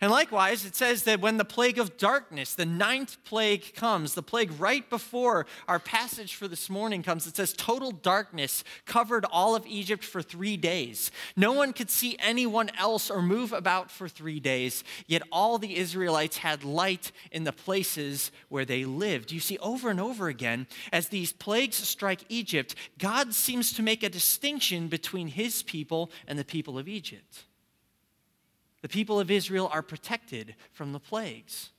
And 0.00 0.10
likewise, 0.10 0.64
it 0.64 0.76
says 0.76 1.04
that 1.04 1.20
when 1.20 1.36
the 1.36 1.44
plague 1.44 1.78
of 1.78 1.96
darkness, 1.96 2.54
the 2.54 2.66
ninth 2.66 3.16
plague 3.24 3.74
comes, 3.74 4.14
the 4.14 4.22
plague 4.22 4.52
right 4.58 4.88
before 4.88 5.46
our 5.66 5.78
passage 5.78 6.34
for 6.34 6.48
this 6.48 6.70
morning 6.70 7.02
comes, 7.02 7.26
it 7.26 7.36
says 7.36 7.52
total 7.52 7.90
darkness 7.90 8.64
covered 8.86 9.24
all 9.30 9.54
of 9.54 9.66
Egypt 9.66 10.04
for 10.04 10.22
three 10.22 10.56
days. 10.56 11.10
No 11.36 11.52
one 11.52 11.72
could 11.72 11.90
see 11.90 12.16
anyone 12.18 12.70
else 12.78 13.10
or 13.10 13.22
move 13.22 13.52
about 13.52 13.90
for 13.90 14.08
three 14.08 14.40
days, 14.40 14.84
yet 15.06 15.22
all 15.32 15.58
the 15.58 15.76
Israelites 15.76 16.38
had 16.38 16.64
light 16.64 17.12
in 17.32 17.44
the 17.44 17.52
places 17.52 18.30
where 18.48 18.64
they 18.64 18.84
lived. 18.84 19.32
You 19.32 19.40
see, 19.40 19.58
over 19.58 19.90
and 19.90 20.00
over 20.00 20.28
again, 20.28 20.66
as 20.92 21.08
these 21.08 21.32
plagues 21.32 21.76
strike 21.76 22.24
Egypt, 22.28 22.74
God 22.98 23.34
seems 23.34 23.72
to 23.74 23.82
make 23.82 24.02
a 24.02 24.08
distinction 24.08 24.88
between 24.88 25.28
his 25.28 25.62
people 25.62 26.10
and 26.26 26.38
the 26.38 26.44
people 26.44 26.78
of 26.78 26.88
Egypt. 26.88 27.44
The 28.82 28.88
people 28.88 29.18
of 29.18 29.30
Israel 29.30 29.68
are 29.72 29.82
protected 29.82 30.54
from 30.72 30.92
the 30.92 31.00
plagues. 31.00 31.70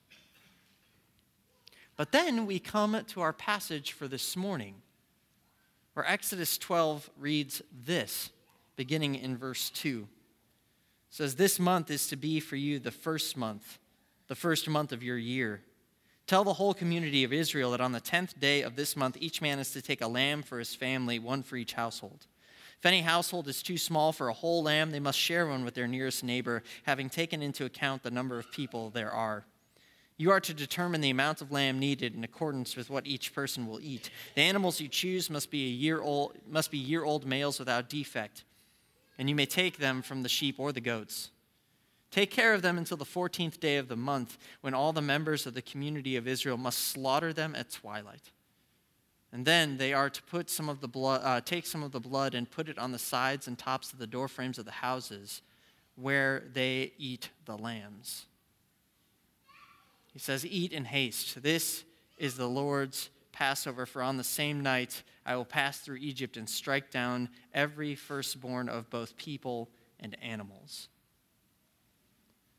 But 1.96 2.12
then 2.12 2.46
we 2.46 2.60
come 2.60 3.00
to 3.08 3.22
our 3.22 3.34
passage 3.34 3.92
for 3.92 4.08
this 4.08 4.36
morning, 4.36 4.76
where 5.94 6.06
Exodus 6.06 6.58
12 6.58 7.10
reads 7.18 7.62
this, 7.86 8.32
beginning 8.76 9.16
in 9.16 9.38
verse 9.38 9.70
2. 9.70 10.08
It 11.10 11.16
says, 11.16 11.36
This 11.36 11.60
month 11.60 11.92
is 11.92 12.08
to 12.08 12.16
be 12.16 12.40
for 12.40 12.56
you 12.56 12.80
the 12.80 12.92
first 12.92 13.36
month 13.36 13.80
the 14.30 14.36
first 14.36 14.70
month 14.70 14.94
of 14.94 15.04
your 15.04 15.18
year. 15.18 15.62
Tell 16.26 16.44
the 16.44 16.54
whole 16.54 16.76
community 16.76 17.24
of 17.24 17.34
Israel 17.34 17.72
that 17.72 17.82
on 17.82 17.92
the 17.92 18.00
tenth 18.00 18.40
day 18.40 18.62
of 18.62 18.76
this 18.76 18.96
month, 18.96 19.18
each 19.20 19.42
man 19.42 19.60
is 19.60 19.72
to 19.74 19.82
take 19.82 20.02
a 20.02 20.08
lamb 20.08 20.44
for 20.44 20.60
his 20.60 20.76
family, 20.76 21.20
one 21.20 21.44
for 21.44 21.58
each 21.58 21.74
household. 21.74 22.28
If 22.80 22.86
any 22.86 23.02
household 23.02 23.50
is 23.50 23.62
too 23.62 23.78
small 23.78 24.14
for 24.14 24.30
a 24.30 24.34
whole 24.34 24.64
lamb, 24.64 24.92
they 24.92 25.02
must 25.02 25.20
share 25.20 25.48
one 25.48 25.66
with 25.66 25.74
their 25.74 25.88
nearest 25.88 26.24
neighbor, 26.24 26.64
having 26.84 27.10
taken 27.10 27.42
into 27.42 27.66
account 27.66 28.04
the 28.04 28.12
number 28.12 28.40
of 28.40 28.52
people 28.52 28.90
there 28.90 29.12
are. 29.12 29.46
You 30.16 30.32
are 30.32 30.40
to 30.40 30.54
determine 30.54 31.02
the 31.02 31.10
amount 31.10 31.42
of 31.42 31.52
lamb 31.52 31.78
needed 31.78 32.16
in 32.16 32.24
accordance 32.24 32.78
with 32.78 32.90
what 32.90 33.06
each 33.06 33.34
person 33.34 33.68
will 33.68 33.82
eat. 33.82 34.10
The 34.36 34.42
animals 34.44 34.80
you 34.80 34.88
choose 34.88 35.30
must 35.30 35.52
be 35.52 35.66
a 35.66 35.70
year 35.70 36.02
old 36.02 36.38
must 36.50 36.72
be 36.72 36.78
year 36.78 37.04
old 37.04 37.26
males 37.26 37.60
without 37.60 37.90
defect, 37.90 38.46
and 39.18 39.30
you 39.30 39.36
may 39.36 39.46
take 39.46 39.78
them 39.78 40.02
from 40.02 40.24
the 40.24 40.30
sheep 40.30 40.58
or 40.58 40.72
the 40.72 40.82
goats. 40.82 41.32
Take 42.12 42.32
care 42.32 42.54
of 42.54 42.62
them 42.62 42.78
until 42.78 42.98
the 42.98 43.06
14th 43.06 43.60
day 43.60 43.76
of 43.76 43.90
the 43.90 43.96
month, 43.98 44.38
when 44.62 44.74
all 44.74 44.94
the 44.94 45.02
members 45.02 45.46
of 45.46 45.54
the 45.54 45.62
community 45.62 46.16
of 46.16 46.28
Israel 46.28 46.58
must 46.58 46.80
slaughter 46.80 47.34
them 47.34 47.56
at 47.56 47.72
twilight. 47.72 48.32
And 49.32 49.46
then 49.46 49.78
they 49.78 49.94
are 49.94 50.10
to 50.10 50.24
put 50.24 50.50
some 50.50 50.70
of 50.70 50.82
the 50.82 50.88
blood, 50.88 51.22
uh, 51.24 51.42
take 51.42 51.68
some 51.68 51.84
of 51.84 51.92
the 51.92 52.00
blood 52.00 52.34
and 52.34 52.50
put 52.50 52.68
it 52.68 52.80
on 52.80 52.92
the 52.92 53.00
sides 53.00 53.48
and 53.48 53.58
tops 53.58 53.94
of 53.94 54.00
the 54.00 54.08
door 54.08 54.28
frames 54.28 54.58
of 54.58 54.66
the 54.66 54.72
houses 54.72 55.42
where 55.96 56.44
they 56.54 56.94
eat 56.98 57.30
the 57.46 57.58
lambs. 57.58 58.26
He 60.12 60.20
says, 60.20 60.46
Eat 60.46 60.72
in 60.72 60.86
haste. 60.86 61.42
This 61.44 61.84
is 62.18 62.36
the 62.36 62.48
Lord's 62.48 63.10
Passover, 63.32 63.86
for 63.86 64.02
on 64.02 64.18
the 64.18 64.24
same 64.24 64.62
night 64.62 65.04
I 65.26 65.36
will 65.36 65.46
pass 65.46 65.80
through 65.80 65.98
Egypt 65.98 66.36
and 66.36 66.50
strike 66.50 66.90
down 66.90 67.30
every 67.54 67.96
firstborn 67.96 68.68
of 68.68 68.90
both 68.90 69.16
people 69.16 69.70
and 70.00 70.18
animals. 70.22 70.90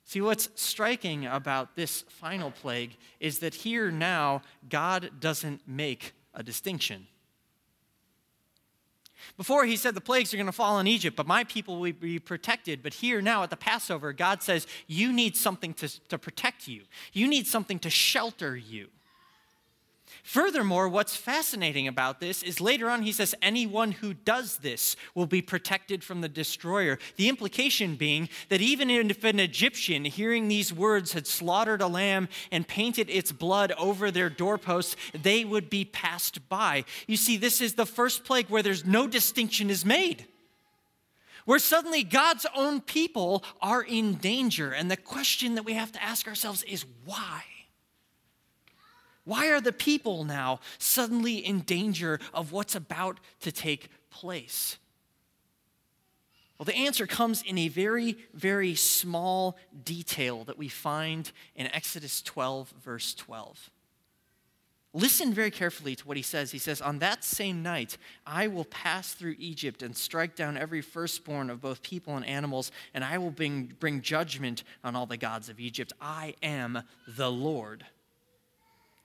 See, 0.04 0.20
what's 0.20 0.48
striking 0.54 1.26
about 1.26 1.76
this 1.76 2.02
final 2.02 2.50
plague 2.50 2.96
is 3.20 3.40
that 3.40 3.54
here 3.54 3.90
now, 3.90 4.42
God 4.68 5.10
doesn't 5.20 5.68
make 5.68 6.14
a 6.34 6.42
distinction. 6.42 7.06
Before 9.36 9.64
he 9.64 9.76
said 9.76 9.94
the 9.94 10.00
plagues 10.00 10.32
are 10.32 10.36
going 10.36 10.46
to 10.46 10.52
fall 10.52 10.76
on 10.76 10.86
Egypt, 10.86 11.16
but 11.16 11.26
my 11.26 11.44
people 11.44 11.78
will 11.78 11.92
be 11.92 12.18
protected. 12.18 12.82
But 12.82 12.94
here 12.94 13.20
now 13.20 13.42
at 13.42 13.50
the 13.50 13.56
Passover, 13.56 14.12
God 14.12 14.42
says, 14.42 14.66
You 14.86 15.12
need 15.12 15.36
something 15.36 15.74
to, 15.74 16.08
to 16.08 16.18
protect 16.18 16.68
you, 16.68 16.82
you 17.12 17.28
need 17.28 17.46
something 17.46 17.78
to 17.80 17.90
shelter 17.90 18.56
you. 18.56 18.88
Furthermore, 20.22 20.88
what's 20.88 21.16
fascinating 21.16 21.88
about 21.88 22.20
this 22.20 22.42
is 22.42 22.60
later 22.60 22.90
on 22.90 23.02
he 23.02 23.12
says, 23.12 23.34
anyone 23.40 23.92
who 23.92 24.14
does 24.14 24.58
this 24.58 24.96
will 25.14 25.26
be 25.26 25.42
protected 25.42 26.04
from 26.04 26.20
the 26.20 26.28
destroyer. 26.28 26.98
The 27.16 27.28
implication 27.28 27.96
being 27.96 28.28
that 28.48 28.60
even 28.60 28.90
if 28.90 29.24
an 29.24 29.40
Egyptian, 29.40 30.04
hearing 30.04 30.48
these 30.48 30.72
words, 30.72 31.12
had 31.12 31.26
slaughtered 31.26 31.80
a 31.80 31.86
lamb 31.86 32.28
and 32.52 32.68
painted 32.68 33.08
its 33.10 33.32
blood 33.32 33.72
over 33.78 34.10
their 34.10 34.30
doorposts, 34.30 34.96
they 35.12 35.44
would 35.44 35.70
be 35.70 35.84
passed 35.84 36.48
by. 36.48 36.84
You 37.06 37.16
see, 37.16 37.36
this 37.36 37.60
is 37.60 37.74
the 37.74 37.86
first 37.86 38.24
plague 38.24 38.48
where 38.48 38.62
there's 38.62 38.84
no 38.84 39.06
distinction 39.06 39.70
is 39.70 39.84
made. 39.84 40.26
Where 41.46 41.58
suddenly 41.58 42.04
God's 42.04 42.46
own 42.54 42.80
people 42.80 43.42
are 43.60 43.82
in 43.82 44.14
danger. 44.14 44.72
And 44.72 44.90
the 44.90 44.96
question 44.96 45.54
that 45.54 45.64
we 45.64 45.72
have 45.72 45.92
to 45.92 46.02
ask 46.02 46.28
ourselves 46.28 46.62
is 46.64 46.84
why? 47.04 47.42
Why 49.30 49.52
are 49.52 49.60
the 49.60 49.72
people 49.72 50.24
now 50.24 50.58
suddenly 50.78 51.36
in 51.36 51.60
danger 51.60 52.18
of 52.34 52.50
what's 52.50 52.74
about 52.74 53.20
to 53.42 53.52
take 53.52 53.88
place? 54.10 54.76
Well, 56.58 56.64
the 56.64 56.74
answer 56.74 57.06
comes 57.06 57.40
in 57.40 57.56
a 57.56 57.68
very, 57.68 58.18
very 58.34 58.74
small 58.74 59.56
detail 59.84 60.42
that 60.46 60.58
we 60.58 60.66
find 60.66 61.30
in 61.54 61.68
Exodus 61.68 62.22
12, 62.22 62.74
verse 62.82 63.14
12. 63.14 63.70
Listen 64.94 65.32
very 65.32 65.52
carefully 65.52 65.94
to 65.94 66.08
what 66.08 66.16
he 66.16 66.24
says. 66.24 66.50
He 66.50 66.58
says, 66.58 66.80
On 66.80 66.98
that 66.98 67.22
same 67.22 67.62
night, 67.62 67.98
I 68.26 68.48
will 68.48 68.64
pass 68.64 69.14
through 69.14 69.36
Egypt 69.38 69.80
and 69.84 69.96
strike 69.96 70.34
down 70.34 70.56
every 70.56 70.80
firstborn 70.80 71.50
of 71.50 71.60
both 71.60 71.84
people 71.84 72.16
and 72.16 72.26
animals, 72.26 72.72
and 72.94 73.04
I 73.04 73.18
will 73.18 73.30
bring, 73.30 73.74
bring 73.78 74.00
judgment 74.00 74.64
on 74.82 74.96
all 74.96 75.06
the 75.06 75.16
gods 75.16 75.48
of 75.48 75.60
Egypt. 75.60 75.92
I 76.00 76.34
am 76.42 76.82
the 77.06 77.30
Lord. 77.30 77.84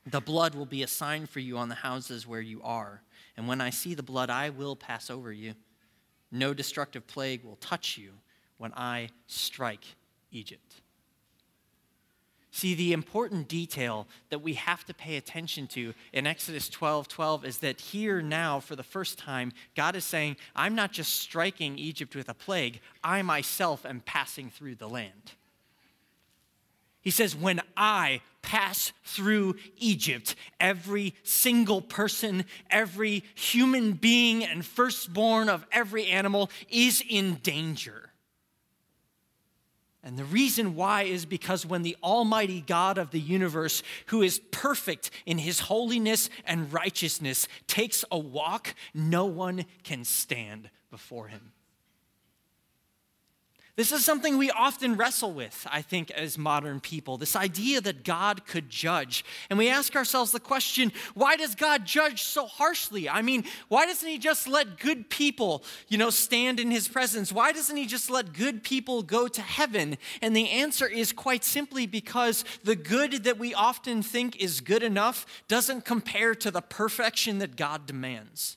The 0.06 0.22
blood 0.22 0.56
will 0.56 0.66
be 0.66 0.84
a 0.84 0.88
sign 0.88 1.26
for 1.26 1.40
you 1.40 1.58
on 1.58 1.70
the 1.70 1.76
houses 1.76 2.28
where 2.28 2.42
you 2.42 2.62
are. 2.64 3.02
And 3.38 3.48
when 3.48 3.60
I 3.60 3.70
see 3.72 3.96
the 3.96 4.04
blood, 4.04 4.30
I 4.30 4.50
will 4.50 4.76
pass 4.76 5.10
over 5.10 5.32
you. 5.32 5.56
No 6.32 6.54
destructive 6.54 7.08
plague 7.08 7.44
will 7.44 7.58
touch 7.58 7.98
you 7.98 8.12
when 8.58 8.74
I 8.74 9.10
strike 9.28 9.86
Egypt. 10.32 10.82
See, 12.52 12.74
the 12.74 12.94
important 12.94 13.50
detail 13.50 14.08
that 14.30 14.40
we 14.40 14.54
have 14.54 14.86
to 14.86 14.94
pay 14.94 15.18
attention 15.18 15.68
to 15.68 15.94
in 16.14 16.26
Exodus 16.26 16.70
12 16.70 17.10
12 17.10 17.44
is 17.44 17.58
that 17.58 17.82
here 17.82 18.22
now, 18.22 18.62
for 18.62 18.78
the 18.78 18.84
first 18.84 19.18
time, 19.18 19.52
God 19.76 19.94
is 19.94 20.06
saying, 20.06 20.38
I'm 20.56 20.74
not 20.74 20.94
just 20.94 21.16
striking 21.16 21.78
Egypt 21.78 22.16
with 22.16 22.30
a 22.30 22.34
plague, 22.34 22.80
I 23.04 23.24
myself 23.24 23.86
am 23.86 24.00
passing 24.00 24.50
through 24.50 24.76
the 24.76 24.88
land. 24.88 25.34
He 27.06 27.12
says, 27.12 27.36
When 27.36 27.62
I 27.78 28.22
pass 28.42 28.92
through 29.04 29.56
Egypt, 29.78 30.36
every 30.60 31.14
single 31.24 31.80
person, 31.80 32.46
every 32.70 33.24
human 33.36 33.94
being, 33.94 34.44
and 34.44 34.66
firstborn 34.66 35.48
of 35.48 35.66
every 35.72 36.08
animal 36.08 36.50
is 36.68 37.04
in 37.08 37.36
danger. 37.36 38.10
And 40.04 40.18
the 40.18 40.26
reason 40.26 40.76
why 40.76 41.04
is 41.04 41.26
because 41.26 41.66
when 41.66 41.84
the 41.84 41.96
Almighty 42.04 42.62
God 42.62 42.98
of 42.98 43.12
the 43.12 43.20
universe, 43.20 43.84
who 44.08 44.24
is 44.24 44.40
perfect 44.52 45.12
in 45.28 45.38
his 45.38 45.62
holiness 45.62 46.30
and 46.46 46.74
righteousness, 46.74 47.48
takes 47.68 48.04
a 48.12 48.18
walk, 48.18 48.74
no 48.96 49.26
one 49.26 49.66
can 49.84 50.04
stand 50.04 50.70
before 50.90 51.28
him. 51.28 51.52
This 53.76 53.92
is 53.92 54.06
something 54.06 54.38
we 54.38 54.52
often 54.52 54.96
wrestle 54.96 55.34
with, 55.34 55.68
I 55.70 55.82
think, 55.82 56.10
as 56.12 56.38
modern 56.38 56.80
people 56.80 57.18
this 57.18 57.36
idea 57.36 57.82
that 57.82 58.06
God 58.06 58.46
could 58.46 58.70
judge. 58.70 59.26
And 59.50 59.60
we 59.60 59.68
ask 59.70 59.98
ourselves 59.98 60.32
the 60.32 60.40
question 60.40 60.94
why 61.14 61.36
does 61.36 61.56
God 61.56 61.84
judge 61.84 62.24
so 62.24 62.46
harshly? 62.46 63.10
I 63.10 63.22
mean, 63.22 63.44
why 63.68 63.86
doesn't 63.86 64.08
He 64.08 64.18
just 64.18 64.48
let 64.48 64.80
good 64.80 65.10
people, 65.10 65.62
you 65.90 65.98
know, 65.98 66.10
stand 66.10 66.62
in 66.62 66.72
His 66.72 66.88
presence? 66.88 67.34
Why 67.34 67.52
doesn't 67.52 67.76
He 67.76 67.86
just 67.86 68.10
let 68.10 68.32
good 68.32 68.64
people 68.64 69.04
go 69.04 69.28
to 69.28 69.42
heaven? 69.42 69.98
And 70.22 70.34
the 70.34 70.50
answer 70.52 70.88
is 70.88 71.12
quite 71.12 71.44
simply 71.44 71.86
because 71.86 72.46
the 72.64 72.78
good 72.78 73.26
that 73.26 73.38
we 73.38 73.54
often 73.54 74.02
think 74.02 74.38
is 74.38 74.62
good 74.62 74.84
enough 74.84 75.26
doesn't 75.50 75.84
compare 75.84 76.34
to 76.36 76.50
the 76.50 76.62
perfection 76.62 77.40
that 77.40 77.58
God 77.58 77.86
demands. 77.86 78.56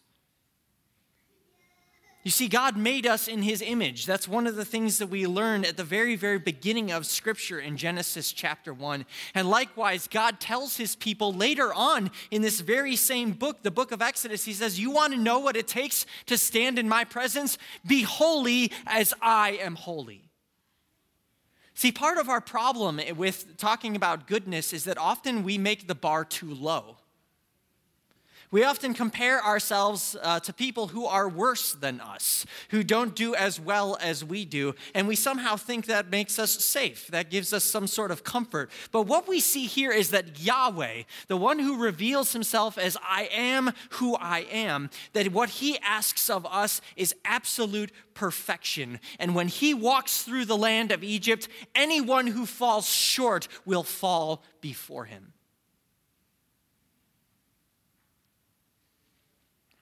You 2.29 2.33
see, 2.33 2.49
God 2.49 2.77
made 2.77 3.07
us 3.07 3.27
in 3.27 3.41
His 3.41 3.63
image. 3.63 4.05
That's 4.05 4.29
one 4.29 4.47
of 4.47 4.55
the 4.55 4.67
things 4.67 4.99
that 4.99 5.07
we 5.07 5.27
learn 5.27 5.65
at 5.65 5.79
the 5.79 5.83
very, 5.83 6.15
very 6.15 6.39
beginning 6.39 6.93
of 6.93 7.07
Scripture 7.07 7.59
in 7.59 7.79
Genesis 7.79 8.33
chapter 8.33 8.75
1. 8.75 9.07
And 9.35 9.49
likewise, 9.49 10.07
God 10.07 10.39
tells 10.39 10.77
His 10.77 10.95
people 10.95 11.33
later 11.33 11.73
on 11.73 12.11
in 12.31 12.43
this 12.43 12.61
very 12.61 12.97
same 12.97 13.33
book, 13.33 13.63
the 13.63 13.71
book 13.71 13.93
of 13.93 14.03
Exodus, 14.03 14.45
He 14.45 14.53
says, 14.53 14.79
You 14.79 14.91
want 14.91 15.15
to 15.15 15.19
know 15.19 15.39
what 15.39 15.57
it 15.57 15.67
takes 15.67 16.05
to 16.27 16.37
stand 16.37 16.79
in 16.79 16.87
my 16.87 17.03
presence? 17.03 17.57
Be 17.87 18.03
holy 18.03 18.73
as 18.87 19.15
I 19.23 19.53
am 19.53 19.75
holy. 19.77 20.29
See, 21.73 21.93
part 21.93 22.19
of 22.19 22.29
our 22.29 22.43
problem 22.43 23.01
with 23.17 23.57
talking 23.57 23.97
about 23.97 24.27
goodness 24.27 24.75
is 24.75 24.85
that 24.85 24.99
often 24.99 25.45
we 25.45 25.57
make 25.57 25.89
the 25.89 25.95
bar 25.95 26.27
too 26.27 26.53
low. 26.53 26.98
We 28.51 28.65
often 28.65 28.95
compare 28.95 29.45
ourselves 29.45 30.17
uh, 30.23 30.41
to 30.41 30.55
people 30.55 30.89
who 30.89 31.05
are 31.05 31.29
worse 31.29 31.75
than 31.75 32.01
us, 32.01 32.47
who 32.71 32.83
don't 32.83 33.15
do 33.15 33.35
as 33.35 33.61
well 33.61 33.99
as 34.01 34.25
we 34.25 34.47
do, 34.47 34.75
and 34.95 35.07
we 35.07 35.17
somehow 35.17 35.57
think 35.57 35.85
that 35.87 36.09
makes 36.09 36.39
us 36.39 36.65
safe. 36.65 37.09
That 37.09 37.31
gives 37.31 37.53
us 37.53 37.63
some 37.63 37.87
sort 37.87 38.11
of 38.11 38.25
comfort. 38.25 38.71
But 38.91 39.03
what 39.03 39.29
we 39.29 39.41
see 39.41 39.67
here 39.67 39.93
is 39.93 40.11
that 40.11 40.41
Yahweh, 40.41 41.03
the 41.27 41.37
one 41.37 41.59
who 41.59 41.77
reveals 41.77 42.33
himself 42.33 42.79
as 42.79 42.97
I 43.03 43.29
am 43.33 43.73
who 43.91 44.17
I 44.17 44.47
am, 44.51 44.89
that 45.13 45.31
what 45.33 45.51
he 45.51 45.79
asks 45.81 46.31
of 46.31 46.47
us 46.47 46.81
is 46.97 47.15
absolute 47.27 47.93
perfection. 48.15 48.99
And 49.19 49.35
when 49.35 49.49
he 49.49 49.75
walks 49.75 50.23
through 50.23 50.47
the 50.47 50.57
land 50.57 50.91
of 50.91 51.05
Egypt, 51.05 51.49
anyone 51.75 52.29
who 52.29 52.47
falls 52.47 52.89
short 52.89 53.47
will 53.67 53.83
fall 53.83 54.43
before 54.63 55.05
him. 55.05 55.35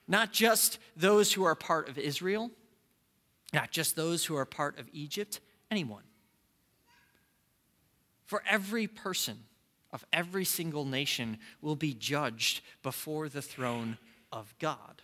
Not 0.07 0.31
just 0.31 0.79
those 0.95 1.33
who 1.33 1.43
are 1.43 1.55
part 1.55 1.89
of 1.89 1.97
Israel, 1.97 2.51
not 3.53 3.71
just 3.71 3.95
those 3.95 4.25
who 4.25 4.35
are 4.35 4.45
part 4.45 4.79
of 4.79 4.87
Egypt, 4.91 5.39
anyone. 5.69 6.03
For 8.25 8.43
every 8.49 8.87
person 8.87 9.39
of 9.91 10.05
every 10.11 10.45
single 10.45 10.85
nation 10.85 11.37
will 11.61 11.75
be 11.75 11.93
judged 11.93 12.61
before 12.83 13.29
the 13.29 13.41
throne 13.41 13.97
of 14.31 14.53
God. 14.59 15.01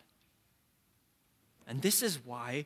And 1.65 1.81
this 1.81 2.03
is 2.03 2.19
why 2.25 2.65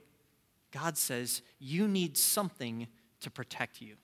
God 0.71 0.97
says 0.97 1.41
you 1.59 1.87
need 1.87 2.17
something 2.17 2.87
to 3.21 3.29
protect 3.29 3.81
you. 3.81 3.95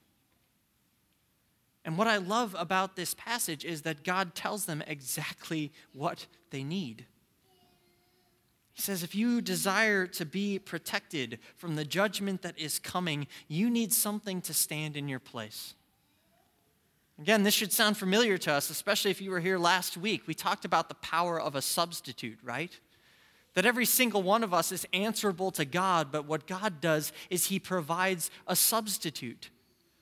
And 1.86 1.98
what 1.98 2.08
I 2.08 2.18
love 2.18 2.56
about 2.58 2.96
this 2.96 3.13
passage 3.13 3.66
is 3.66 3.82
that 3.82 4.04
God 4.04 4.36
tells 4.36 4.66
them 4.66 4.84
exactly 4.88 5.72
what 5.92 6.28
they 6.52 6.63
need. 6.63 7.06
He 8.74 8.82
says, 8.82 9.03
if 9.03 9.13
you 9.13 9.39
desire 9.39 10.08
to 10.08 10.25
be 10.25 10.58
protected 10.58 11.38
from 11.56 11.75
the 11.75 11.86
judgment 11.86 12.42
that 12.42 12.58
is 12.58 12.80
coming, 12.80 13.27
you 13.48 13.70
need 13.70 13.94
something 13.94 14.42
to 14.42 14.53
stand 14.53 14.98
in 14.98 15.08
your 15.08 15.20
place. 15.20 15.75
Again, 17.20 17.44
this 17.44 17.53
should 17.53 17.72
sound 17.72 17.98
familiar 17.98 18.39
to 18.39 18.51
us, 18.51 18.72
especially 18.72 19.12
if 19.12 19.22
you 19.22 19.30
were 19.30 19.39
here 19.39 19.60
last 19.60 19.96
week. 19.96 20.24
We 20.25 20.34
talked 20.34 20.65
about 20.65 20.89
the 20.89 20.96
power 20.96 21.39
of 21.39 21.53
a 21.56 21.62
substitute, 21.62 22.39
right? 22.44 22.72
That 23.53 23.68
every 23.68 23.86
single 23.86 24.24
one 24.24 24.44
of 24.44 24.56
us 24.56 24.72
is 24.72 24.88
answerable 24.92 25.51
to 25.51 25.65
God, 25.65 26.12
but 26.12 26.25
what 26.25 26.48
God 26.48 26.82
does 26.82 27.13
is 27.30 27.46
He 27.46 27.60
provides 27.60 28.32
a 28.48 28.56
substitute, 28.56 29.51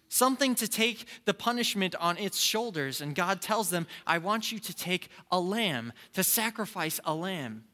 something 0.08 0.56
to 0.56 0.70
take 0.70 1.06
the 1.26 1.34
punishment 1.34 1.94
on 2.00 2.18
its 2.18 2.40
shoulders. 2.40 3.02
And 3.02 3.14
God 3.14 3.42
tells 3.42 3.70
them, 3.70 3.88
I 4.08 4.18
want 4.18 4.54
you 4.54 4.60
to 4.60 4.74
take 4.74 5.10
a 5.30 5.42
lamb, 5.42 5.92
to 6.14 6.24
sacrifice 6.24 7.02
a 7.04 7.14
lamb. 7.14 7.66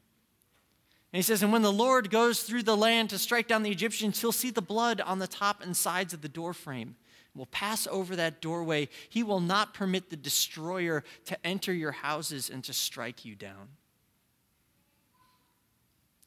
And 1.12 1.18
he 1.18 1.22
says, 1.22 1.42
And 1.42 1.52
when 1.52 1.62
the 1.62 1.72
Lord 1.72 2.10
goes 2.10 2.42
through 2.42 2.64
the 2.64 2.76
land 2.76 3.10
to 3.10 3.18
strike 3.18 3.48
down 3.48 3.62
the 3.62 3.70
Egyptians, 3.70 4.20
he'll 4.20 4.32
see 4.32 4.50
the 4.50 4.62
blood 4.62 5.00
on 5.00 5.18
the 5.18 5.26
top 5.26 5.62
and 5.62 5.76
sides 5.76 6.12
of 6.12 6.20
the 6.20 6.28
doorframe. 6.28 6.96
Will 7.34 7.46
pass 7.46 7.86
over 7.86 8.16
that 8.16 8.40
doorway. 8.40 8.88
He 9.08 9.22
will 9.22 9.40
not 9.40 9.72
permit 9.72 10.10
the 10.10 10.16
destroyer 10.16 11.04
to 11.26 11.46
enter 11.46 11.72
your 11.72 11.92
houses 11.92 12.50
and 12.50 12.64
to 12.64 12.72
strike 12.72 13.24
you 13.24 13.34
down. 13.34 13.68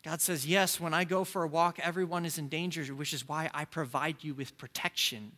God 0.03 0.21
says, 0.21 0.47
Yes, 0.47 0.79
when 0.79 0.93
I 0.93 1.03
go 1.03 1.23
for 1.23 1.43
a 1.43 1.47
walk, 1.47 1.79
everyone 1.79 2.25
is 2.25 2.38
in 2.38 2.47
danger, 2.47 2.83
which 2.95 3.13
is 3.13 3.27
why 3.27 3.50
I 3.53 3.65
provide 3.65 4.23
you 4.23 4.33
with 4.33 4.57
protection. 4.57 5.33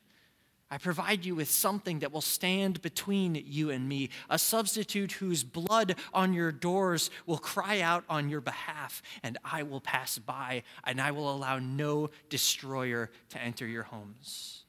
I 0.73 0.79
provide 0.79 1.23
you 1.23 1.35
with 1.35 1.51
something 1.51 1.99
that 1.99 2.11
will 2.11 2.19
stand 2.19 2.81
between 2.81 3.35
you 3.45 3.69
and 3.69 3.87
me, 3.87 4.09
a 4.27 4.39
substitute 4.39 5.11
whose 5.11 5.43
blood 5.43 5.95
on 6.15 6.33
your 6.33 6.51
doors 6.51 7.11
will 7.27 7.37
cry 7.37 7.81
out 7.81 8.03
on 8.09 8.27
your 8.27 8.41
behalf, 8.41 9.03
and 9.21 9.37
I 9.45 9.61
will 9.61 9.81
pass 9.81 10.17
by, 10.17 10.63
and 10.83 10.99
I 10.99 11.11
will 11.11 11.31
allow 11.31 11.59
no 11.59 12.09
destroyer 12.27 13.11
to 13.29 13.39
enter 13.39 13.67
your 13.67 13.83
homes. 13.83 14.63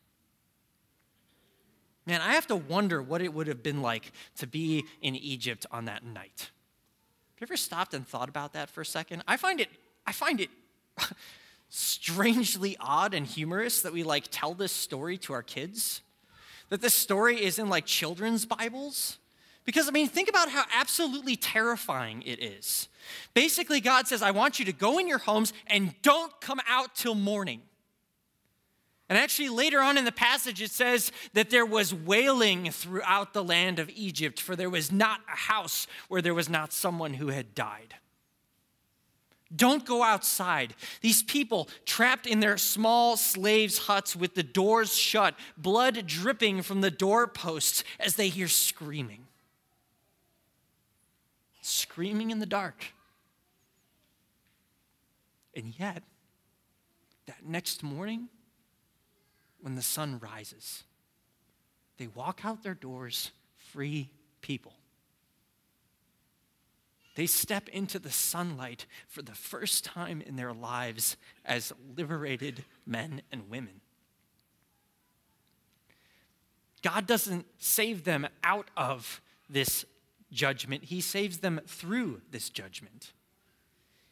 Man, 2.05 2.21
I 2.21 2.35
have 2.35 2.49
to 2.49 2.57
wonder 2.57 3.03
what 3.03 3.23
it 3.23 3.33
would 3.33 3.47
have 3.47 3.63
been 3.63 3.81
like 3.81 4.13
to 4.37 4.47
be 4.47 4.85
in 5.01 5.17
Egypt 5.17 5.65
on 5.71 5.87
that 5.87 6.05
night. 6.05 6.51
Have 7.37 7.41
you 7.41 7.45
ever 7.47 7.57
stopped 7.57 7.95
and 7.95 8.07
thought 8.07 8.29
about 8.29 8.53
that 8.53 8.69
for 8.69 8.83
a 8.83 8.87
second? 8.87 9.25
I 9.27 9.39
find 9.39 9.59
it, 9.59 9.71
I 10.07 10.13
find 10.13 10.39
it 10.43 10.51
strangely 11.77 12.77
odd 12.79 13.15
and 13.15 13.27
humorous 13.27 13.83
that 13.83 13.93
we 13.93 14.05
like 14.05 14.25
tell 14.31 14.55
this 14.55 14.71
story 14.71 15.19
to 15.19 15.33
our 15.33 15.43
kids. 15.43 16.03
That 16.69 16.81
this 16.81 16.95
story 16.95 17.43
is 17.43 17.59
in 17.59 17.69
like 17.69 17.85
children's 17.85 18.47
Bibles. 18.47 19.19
Because, 19.65 19.89
I 19.89 19.91
mean, 19.91 20.09
think 20.09 20.29
about 20.29 20.51
how 20.51 20.65
absolutely 20.73 21.37
terrifying 21.37 22.23
it 22.23 22.41
is. 22.41 22.89
Basically, 23.33 23.81
God 23.81 24.07
says, 24.07 24.23
I 24.23 24.31
want 24.31 24.59
you 24.59 24.65
to 24.67 24.73
go 24.73 24.99
in 24.99 25.09
your 25.09 25.19
homes 25.19 25.53
and 25.67 25.95
don't 26.03 26.39
come 26.41 26.61
out 26.69 26.95
till 26.95 27.15
morning. 27.15 27.63
And 29.09 29.19
actually, 29.19 29.49
later 29.49 29.81
on 29.81 29.99
in 29.99 30.05
the 30.05 30.13
passage, 30.13 30.63
it 30.63 30.71
says 30.71 31.11
that 31.33 31.51
there 31.51 31.67
was 31.67 31.93
wailing 31.93 32.71
throughout 32.71 33.33
the 33.33 33.43
land 33.45 33.79
of 33.79 33.91
Egypt, 33.95 34.41
for 34.41 34.55
there 34.55 34.71
was 34.71 34.93
not 34.93 35.21
a 35.33 35.37
house 35.37 35.87
where 36.09 36.23
there 36.23 36.35
was 36.35 36.49
not 36.49 36.73
someone 36.73 37.15
who 37.15 37.29
had 37.29 37.55
died. 37.55 37.95
Don't 39.55 39.85
go 39.85 40.03
outside. 40.03 40.75
These 41.01 41.23
people 41.23 41.69
trapped 41.85 42.27
in 42.27 42.41
their 42.41 42.57
small 42.57 43.17
slaves' 43.17 43.79
huts 43.79 44.17
with 44.17 44.35
the 44.35 44.43
doors 44.43 44.97
shut, 44.97 45.35
blood 45.57 46.07
dripping 46.07 46.63
from 46.63 46.81
the 46.81 46.91
doorposts 46.91 47.85
as 48.01 48.17
they 48.17 48.29
hear 48.29 48.49
screaming. 48.49 49.27
Screaming 51.61 52.31
in 52.31 52.41
the 52.41 52.47
dark. 52.47 52.87
And 55.55 55.75
yet, 55.79 56.03
that 57.27 57.45
next 57.45 57.83
morning, 57.83 58.29
when 59.61 59.77
the 59.77 59.83
sun 59.83 60.19
rises, 60.19 60.83
they 61.97 62.09
walk 62.09 62.41
out 62.45 62.63
their 62.63 62.75
doors 62.75 63.31
free 63.73 64.11
people. 64.41 64.75
They 67.15 67.27
step 67.27 67.69
into 67.69 67.99
the 67.99 68.11
sunlight 68.11 68.87
for 69.07 69.23
the 69.23 69.35
first 69.35 69.85
time 69.85 70.21
in 70.21 70.37
their 70.37 70.53
lives 70.53 71.17
as 71.45 71.73
liberated 71.97 72.65
men 72.87 73.23
and 73.31 73.49
women. 73.49 73.81
God 76.83 77.07
doesn't 77.07 77.47
save 77.59 78.05
them 78.05 78.27
out 78.43 78.71
of 78.77 79.21
this 79.49 79.85
judgment, 80.33 80.85
He 80.85 81.01
saves 81.01 81.39
them 81.39 81.61
through 81.67 82.21
this 82.31 82.51
judgment. 82.51 83.13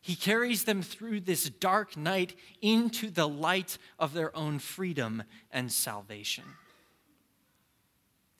He 0.00 0.16
carries 0.16 0.64
them 0.64 0.82
through 0.82 1.20
this 1.20 1.48
dark 1.48 1.96
night 1.96 2.34
into 2.60 3.08
the 3.08 3.28
light 3.28 3.78
of 4.00 4.14
their 4.14 4.36
own 4.36 4.58
freedom 4.58 5.22
and 5.52 5.70
salvation. 5.70 6.44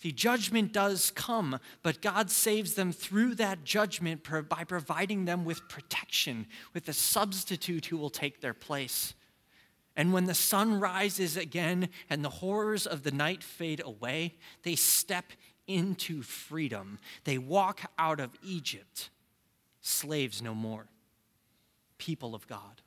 The 0.03 0.13
judgment 0.13 0.73
does 0.73 1.13
come, 1.13 1.59
but 1.83 2.03
God 2.03 2.29
saves 2.31 2.75
them 2.75 2.93
through 2.93 3.37
that 3.37 3.65
judgment 3.65 4.27
by 4.49 4.65
providing 4.65 5.25
them 5.25 5.45
with 5.45 5.69
protection, 5.69 6.47
with 6.75 6.89
a 6.89 6.93
substitute 6.93 7.87
who 7.87 7.97
will 7.97 8.11
take 8.11 8.41
their 8.41 8.53
place. 8.53 9.15
And 9.97 10.13
when 10.13 10.25
the 10.25 10.35
sun 10.35 10.81
rises 10.81 11.37
again 11.37 11.89
and 12.11 12.25
the 12.25 12.31
horrors 12.31 12.87
of 12.87 13.05
the 13.05 13.13
night 13.13 13.45
fade 13.45 13.81
away, 13.85 14.35
they 14.65 14.75
step 14.75 15.27
into 15.69 16.23
freedom. 16.23 16.99
They 17.23 17.39
walk 17.39 17.83
out 17.97 18.19
of 18.19 18.31
Egypt, 18.43 19.11
slaves 19.83 20.43
no 20.43 20.53
more, 20.53 20.87
people 21.99 22.35
of 22.35 22.49
God. 22.49 22.83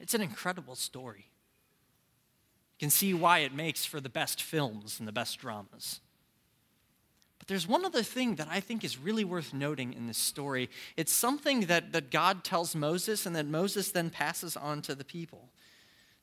It's 0.00 0.14
an 0.14 0.20
incredible 0.20 0.74
story. 0.74 1.26
You 2.78 2.84
can 2.84 2.90
see 2.90 3.14
why 3.14 3.38
it 3.38 3.54
makes 3.54 3.86
for 3.86 4.00
the 4.00 4.08
best 4.08 4.42
films 4.42 4.98
and 4.98 5.08
the 5.08 5.12
best 5.12 5.38
dramas. 5.38 6.00
But 7.38 7.48
there's 7.48 7.66
one 7.66 7.84
other 7.86 8.02
thing 8.02 8.34
that 8.34 8.48
I 8.50 8.60
think 8.60 8.84
is 8.84 8.98
really 8.98 9.24
worth 9.24 9.54
noting 9.54 9.94
in 9.94 10.06
this 10.06 10.18
story. 10.18 10.68
It's 10.96 11.12
something 11.12 11.62
that, 11.62 11.92
that 11.92 12.10
God 12.10 12.44
tells 12.44 12.74
Moses 12.74 13.24
and 13.24 13.34
that 13.34 13.46
Moses 13.46 13.92
then 13.92 14.10
passes 14.10 14.56
on 14.56 14.82
to 14.82 14.94
the 14.94 15.04
people. 15.04 15.48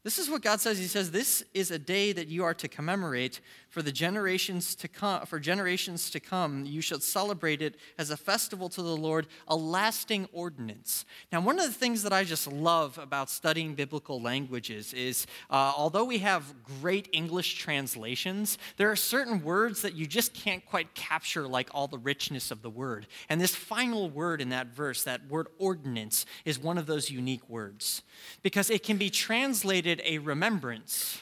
This 0.03 0.19
is 0.19 0.29
what 0.29 0.41
God 0.41 0.59
says. 0.59 0.77
He 0.77 0.87
says, 0.87 1.11
This 1.11 1.43
is 1.53 1.71
a 1.71 1.79
day 1.79 2.11
that 2.11 2.27
you 2.27 2.43
are 2.43 2.53
to 2.55 2.67
commemorate 2.67 3.39
for 3.69 3.81
the 3.81 3.91
generations 3.91 4.75
to 4.75 4.87
come 4.87 5.25
for 5.25 5.39
generations 5.39 6.09
to 6.11 6.19
come. 6.19 6.65
You 6.65 6.81
shall 6.81 6.99
celebrate 6.99 7.61
it 7.61 7.75
as 7.97 8.09
a 8.09 8.17
festival 8.17 8.69
to 8.69 8.81
the 8.81 8.95
lord 8.95 9.27
a 9.47 9.55
lasting 9.55 10.27
ordinance. 10.31 11.05
Now 11.31 11.41
one 11.41 11.57
of 11.57 11.65
the 11.65 11.71
things 11.71 12.03
that 12.03 12.13
i 12.13 12.23
just 12.23 12.51
love 12.51 12.97
about 12.97 13.29
studying 13.29 13.73
biblical 13.73 14.21
languages 14.21 14.93
is 14.93 15.25
uh, 15.49 15.73
although 15.75 16.03
we 16.03 16.19
have 16.19 16.53
great 16.81 17.09
english 17.13 17.55
translations 17.55 18.57
there 18.77 18.91
are 18.91 18.95
certain 18.95 19.43
words 19.43 19.81
that 19.81 19.95
you 19.95 20.05
just 20.05 20.33
can't 20.33 20.65
quite 20.65 20.93
capture 20.93 21.47
like 21.47 21.69
all 21.73 21.87
the 21.87 21.97
richness 21.97 22.51
of 22.51 22.61
the 22.61 22.69
word. 22.69 23.07
And 23.29 23.39
this 23.39 23.55
final 23.55 24.09
word 24.09 24.41
in 24.41 24.49
that 24.49 24.67
verse 24.67 25.03
that 25.03 25.27
word 25.27 25.47
ordinance 25.57 26.25
is 26.45 26.59
one 26.59 26.77
of 26.77 26.85
those 26.85 27.09
unique 27.09 27.47
words. 27.49 28.03
Because 28.41 28.69
it 28.69 28.83
can 28.83 28.97
be 28.97 29.09
translated 29.09 29.92
a 30.05 30.17
remembrance 30.19 31.21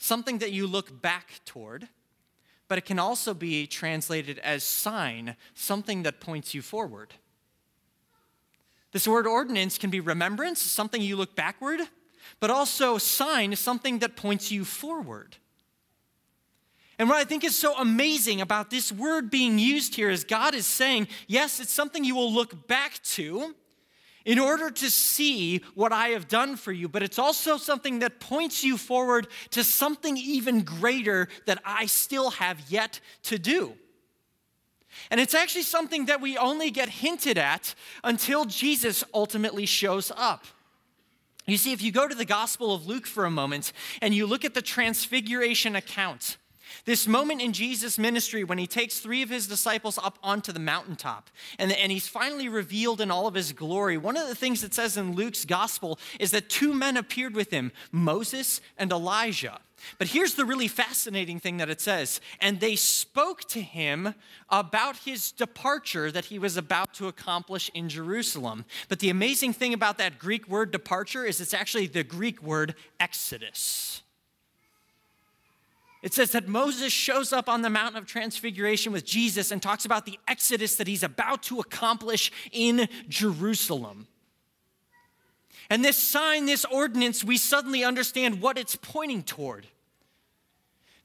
something 0.00 0.38
that 0.38 0.50
you 0.50 0.66
look 0.66 1.02
back 1.02 1.40
toward, 1.44 1.86
but 2.68 2.78
it 2.78 2.84
can 2.84 2.98
also 2.98 3.34
be 3.34 3.66
translated 3.66 4.38
as 4.38 4.64
sign, 4.64 5.36
something 5.54 6.02
that 6.02 6.20
points 6.20 6.54
you 6.54 6.62
forward. 6.62 7.14
This 8.92 9.06
word 9.06 9.26
ordinance 9.26 9.78
can 9.78 9.90
be 9.90 10.00
remembrance, 10.00 10.60
something 10.60 11.00
you 11.00 11.16
look 11.16 11.36
backward, 11.36 11.80
but 12.40 12.50
also 12.50 12.98
sign, 12.98 13.54
something 13.54 13.98
that 14.00 14.16
points 14.16 14.50
you 14.50 14.64
forward. 14.64 15.36
And 16.98 17.08
what 17.08 17.18
I 17.18 17.24
think 17.24 17.44
is 17.44 17.56
so 17.56 17.76
amazing 17.76 18.40
about 18.40 18.70
this 18.70 18.90
word 18.90 19.30
being 19.30 19.58
used 19.58 19.94
here 19.94 20.10
is 20.10 20.24
God 20.24 20.54
is 20.54 20.66
saying, 20.66 21.08
yes, 21.26 21.60
it's 21.60 21.72
something 21.72 22.04
you 22.04 22.14
will 22.14 22.32
look 22.32 22.66
back 22.66 23.02
to, 23.04 23.54
in 24.24 24.38
order 24.38 24.70
to 24.70 24.90
see 24.90 25.62
what 25.74 25.92
I 25.92 26.08
have 26.08 26.28
done 26.28 26.56
for 26.56 26.72
you, 26.72 26.88
but 26.88 27.02
it's 27.02 27.18
also 27.18 27.56
something 27.56 28.00
that 28.00 28.20
points 28.20 28.62
you 28.62 28.76
forward 28.76 29.28
to 29.50 29.64
something 29.64 30.16
even 30.16 30.62
greater 30.62 31.28
that 31.46 31.60
I 31.64 31.86
still 31.86 32.30
have 32.30 32.60
yet 32.68 33.00
to 33.24 33.38
do. 33.38 33.74
And 35.10 35.20
it's 35.20 35.34
actually 35.34 35.62
something 35.62 36.06
that 36.06 36.20
we 36.20 36.36
only 36.36 36.70
get 36.70 36.88
hinted 36.88 37.38
at 37.38 37.74
until 38.02 38.44
Jesus 38.44 39.04
ultimately 39.14 39.66
shows 39.66 40.12
up. 40.16 40.44
You 41.46 41.56
see, 41.56 41.72
if 41.72 41.82
you 41.82 41.90
go 41.90 42.06
to 42.06 42.14
the 42.14 42.24
Gospel 42.24 42.74
of 42.74 42.86
Luke 42.86 43.06
for 43.06 43.24
a 43.24 43.30
moment 43.30 43.72
and 44.02 44.14
you 44.14 44.26
look 44.26 44.44
at 44.44 44.54
the 44.54 44.62
Transfiguration 44.62 45.74
account, 45.74 46.36
this 46.84 47.06
moment 47.06 47.40
in 47.40 47.52
Jesus' 47.52 47.98
ministry 47.98 48.44
when 48.44 48.58
he 48.58 48.66
takes 48.66 49.00
three 49.00 49.22
of 49.22 49.30
his 49.30 49.46
disciples 49.46 49.98
up 49.98 50.18
onto 50.22 50.52
the 50.52 50.58
mountaintop 50.60 51.30
and, 51.58 51.72
and 51.72 51.92
he's 51.92 52.08
finally 52.08 52.48
revealed 52.48 53.00
in 53.00 53.10
all 53.10 53.26
of 53.26 53.34
his 53.34 53.52
glory. 53.52 53.96
One 53.96 54.16
of 54.16 54.28
the 54.28 54.34
things 54.34 54.64
it 54.64 54.74
says 54.74 54.96
in 54.96 55.14
Luke's 55.14 55.44
gospel 55.44 55.98
is 56.18 56.30
that 56.30 56.48
two 56.48 56.74
men 56.74 56.96
appeared 56.96 57.34
with 57.34 57.50
him, 57.50 57.72
Moses 57.92 58.60
and 58.78 58.92
Elijah. 58.92 59.60
But 59.98 60.08
here's 60.08 60.34
the 60.34 60.44
really 60.44 60.68
fascinating 60.68 61.40
thing 61.40 61.56
that 61.56 61.70
it 61.70 61.80
says 61.80 62.20
and 62.40 62.60
they 62.60 62.76
spoke 62.76 63.44
to 63.48 63.60
him 63.60 64.14
about 64.48 64.96
his 64.98 65.32
departure 65.32 66.10
that 66.10 66.26
he 66.26 66.38
was 66.38 66.56
about 66.56 66.94
to 66.94 67.08
accomplish 67.08 67.70
in 67.74 67.88
Jerusalem. 67.88 68.64
But 68.88 68.98
the 68.98 69.10
amazing 69.10 69.52
thing 69.52 69.72
about 69.74 69.98
that 69.98 70.18
Greek 70.18 70.48
word 70.48 70.70
departure 70.70 71.24
is 71.24 71.40
it's 71.40 71.54
actually 71.54 71.86
the 71.86 72.04
Greek 72.04 72.42
word 72.42 72.74
exodus. 72.98 73.99
It 76.02 76.14
says 76.14 76.32
that 76.32 76.48
Moses 76.48 76.92
shows 76.92 77.32
up 77.32 77.48
on 77.48 77.62
the 77.62 77.68
mountain 77.68 77.98
of 77.98 78.06
transfiguration 78.06 78.92
with 78.92 79.04
Jesus 79.04 79.50
and 79.50 79.62
talks 79.62 79.84
about 79.84 80.06
the 80.06 80.18
exodus 80.26 80.76
that 80.76 80.86
he's 80.86 81.02
about 81.02 81.42
to 81.44 81.60
accomplish 81.60 82.32
in 82.52 82.88
Jerusalem. 83.08 84.06
And 85.68 85.84
this 85.84 85.98
sign, 85.98 86.46
this 86.46 86.64
ordinance, 86.64 87.22
we 87.22 87.36
suddenly 87.36 87.84
understand 87.84 88.40
what 88.40 88.56
it's 88.56 88.76
pointing 88.76 89.22
toward. 89.22 89.66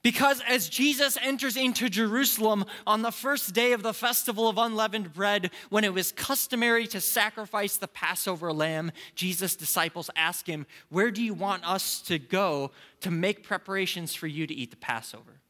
Because 0.06 0.40
as 0.48 0.70
Jesus 0.70 1.18
enters 1.20 1.58
into 1.58 1.90
Jerusalem 1.90 2.66
on 2.86 3.02
the 3.02 3.12
first 3.12 3.56
day 3.56 3.72
of 3.74 3.82
the 3.82 3.92
festival 3.92 4.48
of 4.48 4.60
unleavened 4.60 5.12
bread, 5.14 5.50
when 5.72 5.84
it 5.84 5.96
was 5.96 6.12
customary 6.12 6.86
to 6.90 7.02
sacrifice 7.02 7.78
the 7.78 7.88
Passover 7.88 8.54
lamb, 8.54 8.92
Jesus' 9.16 9.56
disciples 9.56 10.12
ask 10.16 10.46
him, 10.46 10.68
Where 10.90 11.10
do 11.10 11.24
you 11.24 11.34
want 11.34 11.68
us 11.68 12.02
to 12.04 12.20
go 12.20 12.70
to 13.02 13.10
make 13.10 13.42
preparations 13.42 14.14
for 14.14 14.28
you 14.28 14.46
to 14.46 14.54
eat 14.54 14.70
the 14.70 14.78
Passover? 14.78 15.42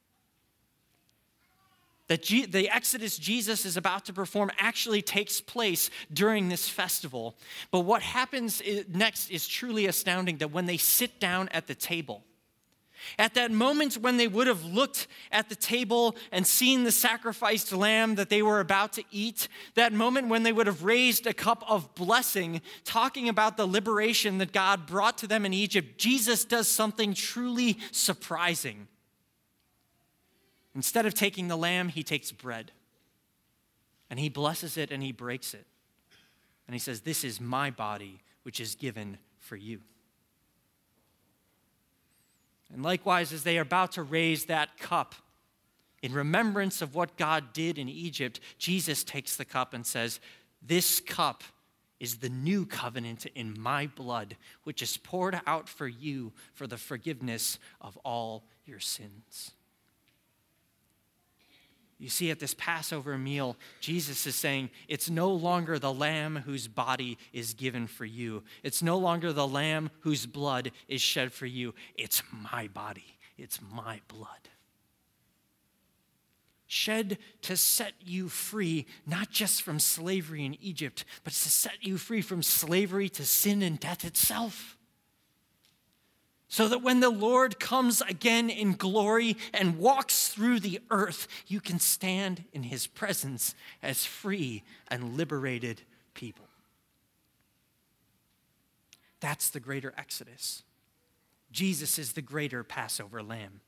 G- 2.07 2.45
the 2.45 2.69
Exodus 2.69 3.17
Jesus 3.17 3.65
is 3.65 3.75
about 3.75 4.05
to 4.05 4.13
perform 4.13 4.51
actually 4.57 5.01
takes 5.01 5.41
place 5.41 5.89
during 6.13 6.47
this 6.47 6.69
festival. 6.69 7.35
But 7.71 7.81
what 7.81 8.01
happens 8.01 8.61
next 8.87 9.31
is 9.31 9.49
truly 9.49 9.85
astounding 9.87 10.37
that 10.37 10.51
when 10.51 10.65
they 10.65 10.77
sit 10.77 11.19
down 11.19 11.49
at 11.49 11.67
the 11.67 11.75
table, 11.75 12.23
at 13.17 13.33
that 13.35 13.51
moment 13.51 13.97
when 13.97 14.17
they 14.17 14.27
would 14.27 14.47
have 14.47 14.63
looked 14.63 15.07
at 15.31 15.49
the 15.49 15.55
table 15.55 16.15
and 16.31 16.45
seen 16.45 16.83
the 16.83 16.91
sacrificed 16.91 17.71
lamb 17.71 18.15
that 18.15 18.29
they 18.29 18.41
were 18.41 18.59
about 18.59 18.93
to 18.93 19.03
eat, 19.11 19.47
that 19.75 19.93
moment 19.93 20.27
when 20.27 20.43
they 20.43 20.53
would 20.53 20.67
have 20.67 20.83
raised 20.83 21.27
a 21.27 21.33
cup 21.33 21.63
of 21.67 21.93
blessing, 21.95 22.61
talking 22.83 23.29
about 23.29 23.57
the 23.57 23.67
liberation 23.67 24.37
that 24.39 24.51
God 24.51 24.85
brought 24.85 25.17
to 25.19 25.27
them 25.27 25.45
in 25.45 25.53
Egypt, 25.53 25.97
Jesus 25.97 26.45
does 26.45 26.67
something 26.67 27.13
truly 27.13 27.77
surprising. 27.91 28.87
Instead 30.73 31.05
of 31.05 31.13
taking 31.13 31.47
the 31.47 31.55
lamb, 31.55 31.89
he 31.89 32.03
takes 32.03 32.31
bread 32.31 32.71
and 34.09 34.19
he 34.19 34.29
blesses 34.29 34.77
it 34.77 34.91
and 34.91 35.01
he 35.01 35.11
breaks 35.11 35.53
it. 35.53 35.65
And 36.67 36.75
he 36.75 36.79
says, 36.79 37.01
This 37.01 37.23
is 37.23 37.39
my 37.39 37.69
body, 37.69 38.21
which 38.43 38.59
is 38.59 38.75
given 38.75 39.17
for 39.39 39.55
you. 39.55 39.81
And 42.75 42.83
likewise, 42.83 43.31
as 43.31 43.43
they 43.43 43.57
are 43.57 43.61
about 43.61 43.93
to 43.93 44.03
raise 44.03 44.45
that 44.45 44.77
cup 44.77 45.15
in 46.01 46.11
remembrance 46.11 46.81
of 46.81 46.93
what 46.93 47.15
God 47.15 47.53
did 47.53 47.77
in 47.77 47.87
Egypt, 47.87 48.41
Jesus 48.57 49.01
takes 49.01 49.37
the 49.37 49.45
cup 49.45 49.73
and 49.73 49.85
says, 49.85 50.19
This 50.61 50.99
cup 50.99 51.45
is 52.01 52.17
the 52.17 52.27
new 52.27 52.65
covenant 52.65 53.27
in 53.27 53.57
my 53.57 53.87
blood, 53.87 54.35
which 54.65 54.81
is 54.81 54.97
poured 54.97 55.39
out 55.47 55.69
for 55.69 55.87
you 55.87 56.33
for 56.53 56.67
the 56.67 56.75
forgiveness 56.75 57.59
of 57.79 57.95
all 58.03 58.43
your 58.65 58.81
sins. 58.81 59.51
You 61.97 62.09
see, 62.09 62.29
at 62.29 62.39
this 62.39 62.53
Passover 62.53 63.17
meal, 63.17 63.55
Jesus 63.79 64.27
is 64.27 64.35
saying, 64.35 64.69
It's 64.87 65.09
no 65.09 65.31
longer 65.31 65.79
the 65.79 65.93
lamb 65.93 66.43
whose 66.45 66.67
body 66.67 67.17
is 67.31 67.53
given 67.53 67.87
for 67.87 68.03
you. 68.03 68.43
It's 68.63 68.83
no 68.83 68.97
longer 68.97 69.31
the 69.31 69.47
lamb 69.47 69.89
whose 70.01 70.25
blood 70.25 70.71
is 70.89 71.01
shed 71.01 71.31
for 71.31 71.45
you. 71.45 71.73
It's 71.95 72.21
my 72.31 72.67
body, 72.67 73.17
it's 73.37 73.59
my 73.71 74.01
blood. 74.09 74.49
Shed 76.67 77.19
to 77.43 77.55
set 77.55 77.93
you 78.03 78.27
free, 78.27 78.87
not 79.05 79.29
just 79.29 79.61
from 79.61 79.79
slavery 79.79 80.43
in 80.45 80.57
Egypt, 80.61 81.05
but 81.23 81.31
to 81.31 81.49
set 81.49 81.77
you 81.81 81.97
free 81.97 82.21
from 82.21 82.41
slavery 82.41 83.07
to 83.09 83.23
sin 83.23 83.61
and 83.61 83.79
death 83.79 84.03
itself 84.03 84.75
so 86.55 86.69
that 86.69 86.81
when 86.81 87.01
the 87.01 87.09
Lord 87.09 87.59
comes 87.59 88.01
again 88.03 88.49
in 88.49 88.75
glory 88.75 89.35
and 89.53 89.77
walks 89.77 90.29
through 90.29 90.61
the 90.61 90.79
earth, 90.89 91.27
you 91.47 91.59
can 91.59 91.79
stand 91.79 92.45
in 92.53 92.63
his 92.63 92.87
presence 92.87 93.53
as 93.83 94.05
free 94.05 94.63
and 94.87 95.17
liberated 95.17 95.81
people. 96.13 96.47
That's 99.19 99.49
the 99.49 99.59
greater 99.59 99.93
Exodus. 99.97 100.63
Jesus 101.51 101.99
is 101.99 102.13
the 102.13 102.21
greater 102.21 102.63
Passover 102.63 103.21
lamb. 103.21 103.59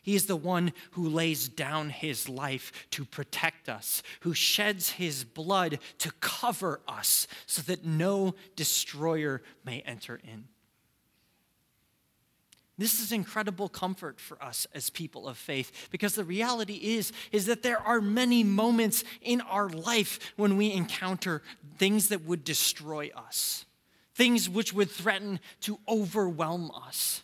He 0.00 0.14
is 0.14 0.26
the 0.26 0.36
one 0.36 0.74
who 0.92 1.08
lays 1.08 1.48
down 1.48 1.90
his 1.90 2.28
life 2.28 2.86
to 2.92 3.04
protect 3.04 3.68
us, 3.68 4.04
who 4.20 4.34
sheds 4.34 4.90
his 4.90 5.24
blood 5.24 5.80
to 5.98 6.12
cover 6.20 6.80
us 6.86 7.26
so 7.46 7.60
that 7.62 7.84
no 7.84 8.36
destroyer 8.54 9.42
may 9.64 9.80
enter 9.80 10.20
in. 10.22 10.44
This 12.78 13.00
is 13.00 13.10
incredible 13.10 13.68
comfort 13.68 14.20
for 14.20 14.42
us 14.42 14.66
as 14.72 14.88
people 14.88 15.26
of 15.26 15.36
faith 15.36 15.88
because 15.90 16.14
the 16.14 16.24
reality 16.24 16.74
is 16.74 17.12
is 17.32 17.46
that 17.46 17.64
there 17.64 17.80
are 17.80 18.00
many 18.00 18.44
moments 18.44 19.02
in 19.20 19.40
our 19.40 19.68
life 19.68 20.32
when 20.36 20.56
we 20.56 20.72
encounter 20.72 21.42
things 21.76 22.08
that 22.08 22.24
would 22.24 22.44
destroy 22.44 23.10
us. 23.16 23.66
Things 24.14 24.48
which 24.48 24.72
would 24.72 24.90
threaten 24.90 25.40
to 25.62 25.78
overwhelm 25.88 26.70
us. 26.70 27.22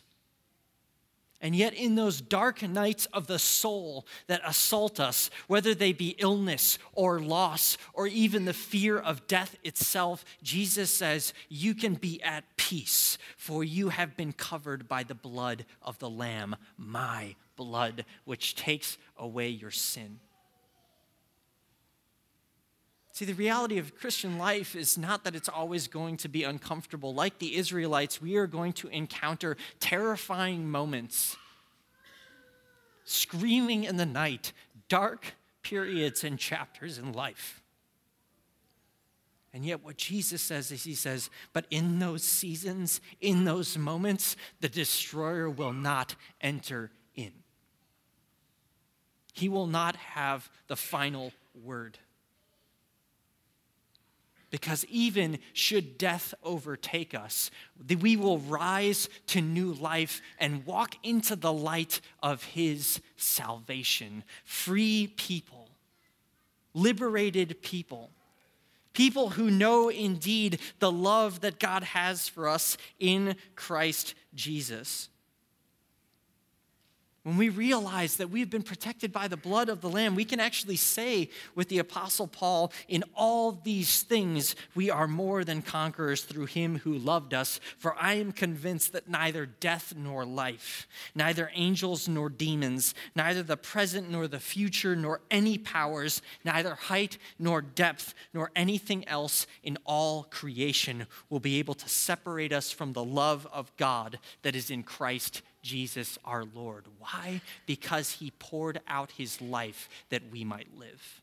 And 1.41 1.55
yet, 1.55 1.73
in 1.73 1.95
those 1.95 2.21
dark 2.21 2.61
nights 2.63 3.07
of 3.07 3.27
the 3.27 3.39
soul 3.39 4.07
that 4.27 4.41
assault 4.45 4.99
us, 4.99 5.29
whether 5.47 5.75
they 5.75 5.91
be 5.91 6.15
illness 6.17 6.79
or 6.93 7.19
loss 7.19 7.77
or 7.93 8.07
even 8.07 8.45
the 8.45 8.53
fear 8.53 8.97
of 8.97 9.27
death 9.27 9.55
itself, 9.63 10.23
Jesus 10.41 10.91
says, 10.91 11.33
You 11.49 11.75
can 11.75 11.95
be 11.95 12.21
at 12.23 12.45
peace, 12.55 13.17
for 13.37 13.63
you 13.63 13.89
have 13.89 14.15
been 14.15 14.33
covered 14.33 14.87
by 14.87 15.03
the 15.03 15.15
blood 15.15 15.65
of 15.81 15.99
the 15.99 16.09
Lamb, 16.09 16.55
my 16.77 17.35
blood, 17.55 18.05
which 18.23 18.55
takes 18.55 18.97
away 19.17 19.49
your 19.49 19.71
sin. 19.71 20.19
See, 23.15 23.23
the 23.23 23.31
reality 23.31 23.77
of 23.77 23.95
Christian 23.95 24.37
life 24.37 24.75
is 24.75 24.97
not 24.97 25.23
that 25.23 25.37
it's 25.37 25.47
always 25.47 25.87
going 25.87 26.17
to 26.17 26.27
be 26.27 26.43
uncomfortable. 26.43 27.13
Like 27.13 27.39
the 27.39 27.55
Israelites, 27.55 28.21
we 28.21 28.35
are 28.35 28.45
going 28.45 28.73
to 28.73 28.89
encounter 28.89 29.55
terrifying 29.79 30.69
moments, 30.69 31.37
screaming 33.05 33.85
in 33.85 33.95
the 33.95 34.05
night, 34.05 34.51
dark 34.89 35.35
periods 35.63 36.25
and 36.25 36.37
chapters 36.37 36.97
in 36.97 37.13
life. 37.13 37.63
And 39.53 39.63
yet, 39.63 39.81
what 39.81 39.95
Jesus 39.95 40.41
says 40.41 40.69
is, 40.69 40.83
He 40.83 40.93
says, 40.93 41.29
but 41.53 41.67
in 41.69 41.99
those 41.99 42.21
seasons, 42.21 42.99
in 43.21 43.45
those 43.45 43.77
moments, 43.77 44.35
the 44.59 44.67
destroyer 44.67 45.49
will 45.49 45.71
not 45.71 46.15
enter 46.41 46.91
in. 47.15 47.31
He 49.31 49.47
will 49.47 49.67
not 49.67 49.95
have 49.95 50.49
the 50.67 50.75
final 50.75 51.31
word. 51.63 51.97
Because 54.55 54.85
even 54.85 55.39
should 55.51 55.97
death 55.97 56.33
overtake 56.41 57.13
us, 57.13 57.51
we 57.99 58.15
will 58.15 58.39
rise 58.39 59.09
to 59.27 59.41
new 59.41 59.73
life 59.73 60.21
and 60.39 60.65
walk 60.65 60.95
into 61.03 61.35
the 61.35 61.51
light 61.51 61.99
of 62.23 62.41
His 62.41 63.01
salvation. 63.17 64.23
Free 64.45 65.11
people, 65.17 65.67
liberated 66.73 67.61
people, 67.63 68.11
people 68.93 69.31
who 69.31 69.51
know 69.51 69.89
indeed 69.89 70.59
the 70.79 70.89
love 70.89 71.41
that 71.41 71.59
God 71.59 71.83
has 71.83 72.29
for 72.29 72.47
us 72.47 72.77
in 72.97 73.35
Christ 73.57 74.15
Jesus. 74.33 75.09
When 77.25 77.37
we 77.37 77.49
realize 77.49 78.17
that 78.17 78.29
we've 78.29 78.51
been 78.51 78.61
protected 78.61 79.11
by 79.11 79.27
the 79.27 79.35
blood 79.35 79.67
of 79.67 79.81
the 79.81 79.89
Lamb, 79.89 80.13
we 80.13 80.25
can 80.25 80.39
actually 80.39 80.75
say 80.75 81.31
with 81.55 81.69
the 81.69 81.79
Apostle 81.79 82.27
Paul, 82.27 82.71
in 82.87 83.03
all 83.15 83.51
these 83.51 84.03
things, 84.03 84.55
we 84.75 84.91
are 84.91 85.07
more 85.07 85.43
than 85.43 85.63
conquerors 85.63 86.21
through 86.21 86.45
him 86.45 86.77
who 86.77 86.93
loved 86.93 87.33
us. 87.33 87.59
For 87.79 87.95
I 87.99 88.13
am 88.13 88.31
convinced 88.31 88.93
that 88.93 89.09
neither 89.09 89.47
death 89.47 89.95
nor 89.97 90.23
life, 90.23 90.87
neither 91.15 91.49
angels 91.55 92.07
nor 92.07 92.29
demons, 92.29 92.93
neither 93.15 93.41
the 93.41 93.57
present 93.57 94.11
nor 94.11 94.27
the 94.27 94.39
future, 94.39 94.95
nor 94.95 95.19
any 95.31 95.57
powers, 95.57 96.21
neither 96.43 96.75
height 96.75 97.17
nor 97.39 97.59
depth, 97.59 98.13
nor 98.35 98.51
anything 98.55 99.07
else 99.07 99.47
in 99.63 99.79
all 99.83 100.27
creation 100.29 101.07
will 101.31 101.39
be 101.39 101.57
able 101.57 101.73
to 101.73 101.89
separate 101.89 102.53
us 102.53 102.69
from 102.69 102.93
the 102.93 103.03
love 103.03 103.47
of 103.51 103.75
God 103.77 104.19
that 104.43 104.55
is 104.55 104.69
in 104.69 104.83
Christ 104.83 105.41
Jesus 105.65 106.17
our 106.23 106.45
Lord. 106.45 106.85
Why? 106.99 107.41
Because 107.65 108.11
he 108.11 108.31
poured 108.31 108.79
out 108.87 109.11
his 109.11 109.41
life 109.41 109.89
that 110.09 110.21
we 110.31 110.45
might 110.45 110.67
live. 110.77 111.21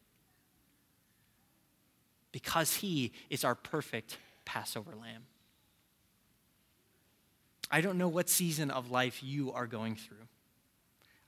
Because 2.32 2.76
he 2.76 3.12
is 3.30 3.44
our 3.44 3.54
perfect 3.54 4.18
Passover 4.44 4.94
lamb. 5.00 5.22
I 7.70 7.80
don't 7.80 7.96
know 7.96 8.08
what 8.08 8.28
season 8.28 8.70
of 8.70 8.90
life 8.90 9.22
you 9.22 9.52
are 9.52 9.66
going 9.66 9.94
through. 9.94 10.26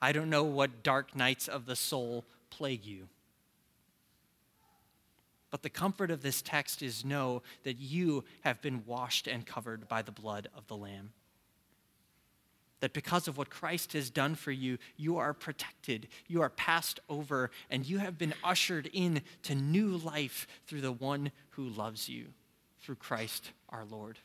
I 0.02 0.12
don't 0.12 0.28
know 0.28 0.44
what 0.44 0.82
dark 0.82 1.14
nights 1.16 1.48
of 1.48 1.64
the 1.64 1.76
soul 1.76 2.24
plague 2.50 2.84
you. 2.84 3.08
But 5.50 5.62
the 5.62 5.70
comfort 5.70 6.10
of 6.10 6.20
this 6.20 6.42
text 6.42 6.82
is 6.82 7.04
know 7.04 7.42
that 7.62 7.78
you 7.78 8.24
have 8.42 8.60
been 8.60 8.82
washed 8.86 9.28
and 9.28 9.46
covered 9.46 9.86
by 9.88 10.02
the 10.02 10.10
blood 10.10 10.48
of 10.56 10.66
the 10.66 10.76
Lamb. 10.76 11.12
That 12.84 12.92
because 12.92 13.28
of 13.28 13.38
what 13.38 13.48
Christ 13.48 13.94
has 13.94 14.10
done 14.10 14.34
for 14.34 14.52
you, 14.52 14.76
you 14.98 15.16
are 15.16 15.32
protected, 15.32 16.06
you 16.28 16.42
are 16.42 16.50
passed 16.50 17.00
over, 17.08 17.50
and 17.70 17.86
you 17.86 17.96
have 17.96 18.18
been 18.18 18.34
ushered 18.44 18.90
in 18.92 19.22
to 19.44 19.54
new 19.54 19.96
life 19.96 20.46
through 20.66 20.82
the 20.82 20.92
one 20.92 21.32
who 21.52 21.66
loves 21.66 22.10
you, 22.10 22.26
through 22.82 22.96
Christ 22.96 23.52
our 23.70 23.86
Lord. 23.86 24.18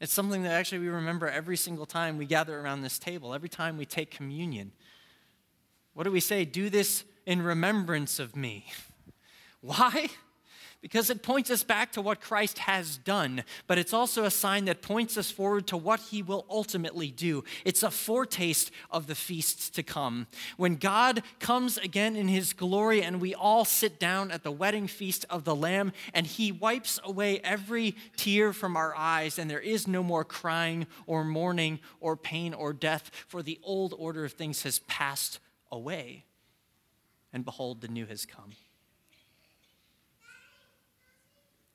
It's 0.00 0.12
something 0.12 0.42
that 0.42 0.52
actually 0.52 0.80
we 0.80 0.88
remember 0.88 1.30
every 1.30 1.56
single 1.56 1.86
time 1.86 2.18
we 2.18 2.26
gather 2.26 2.60
around 2.60 2.82
this 2.82 2.98
table, 2.98 3.32
every 3.32 3.48
time 3.48 3.78
we 3.78 3.86
take 3.86 4.10
communion. 4.10 4.72
What 5.94 6.04
do 6.04 6.12
we 6.12 6.20
say? 6.20 6.44
Do 6.44 6.68
this 6.68 7.04
in 7.24 7.40
remembrance 7.40 8.18
of 8.18 8.36
me. 8.36 8.66
Why? 9.62 10.10
Because 10.82 11.10
it 11.10 11.22
points 11.22 11.48
us 11.48 11.62
back 11.62 11.92
to 11.92 12.02
what 12.02 12.20
Christ 12.20 12.58
has 12.58 12.98
done, 12.98 13.44
but 13.68 13.78
it's 13.78 13.92
also 13.92 14.24
a 14.24 14.30
sign 14.32 14.64
that 14.64 14.82
points 14.82 15.16
us 15.16 15.30
forward 15.30 15.68
to 15.68 15.76
what 15.76 16.00
he 16.00 16.22
will 16.22 16.44
ultimately 16.50 17.12
do. 17.12 17.44
It's 17.64 17.84
a 17.84 17.90
foretaste 17.90 18.72
of 18.90 19.06
the 19.06 19.14
feasts 19.14 19.70
to 19.70 19.84
come. 19.84 20.26
When 20.56 20.74
God 20.74 21.22
comes 21.38 21.78
again 21.78 22.16
in 22.16 22.26
his 22.26 22.52
glory 22.52 23.00
and 23.00 23.20
we 23.20 23.32
all 23.32 23.64
sit 23.64 24.00
down 24.00 24.32
at 24.32 24.42
the 24.42 24.50
wedding 24.50 24.88
feast 24.88 25.24
of 25.30 25.44
the 25.44 25.54
Lamb 25.54 25.92
and 26.12 26.26
he 26.26 26.50
wipes 26.50 26.98
away 27.04 27.38
every 27.44 27.94
tear 28.16 28.52
from 28.52 28.76
our 28.76 28.92
eyes, 28.96 29.38
and 29.38 29.48
there 29.48 29.60
is 29.60 29.86
no 29.86 30.02
more 30.02 30.24
crying 30.24 30.88
or 31.06 31.22
mourning 31.22 31.78
or 32.00 32.16
pain 32.16 32.52
or 32.52 32.72
death, 32.72 33.08
for 33.28 33.40
the 33.40 33.60
old 33.62 33.94
order 33.96 34.24
of 34.24 34.32
things 34.32 34.64
has 34.64 34.80
passed 34.80 35.38
away 35.70 36.24
and 37.32 37.44
behold, 37.44 37.80
the 37.80 37.88
new 37.88 38.06
has 38.06 38.26
come. 38.26 38.52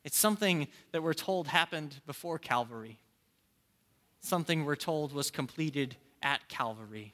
It's 0.07 0.17
something 0.17 0.69
that 0.93 1.03
we're 1.03 1.13
told 1.13 1.49
happened 1.49 1.99
before 2.05 2.39
Calvary, 2.39 2.97
something 4.21 4.63
we're 4.63 4.77
told 4.77 5.11
was 5.11 5.29
completed 5.29 5.97
at 6.23 6.47
Calvary, 6.47 7.13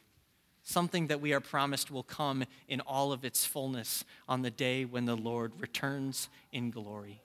something 0.62 1.08
that 1.08 1.20
we 1.20 1.34
are 1.34 1.40
promised 1.40 1.90
will 1.90 2.04
come 2.04 2.44
in 2.68 2.82
all 2.82 3.12
of 3.12 3.26
its 3.26 3.46
fullness 3.46 4.06
on 4.30 4.44
the 4.44 4.52
day 4.52 4.86
when 4.86 5.06
the 5.06 5.18
Lord 5.18 5.54
returns 5.60 6.30
in 6.52 6.70
glory. 6.70 7.24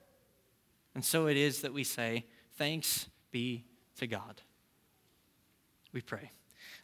And 0.95 1.05
so 1.05 1.27
it 1.27 1.37
is 1.37 1.61
that 1.61 1.75
we 1.75 1.85
say, 1.85 2.25
Thanks 2.57 3.07
be 3.31 3.67
to 3.99 4.07
God. 4.07 4.41
We 5.93 6.01
pray. 6.01 6.31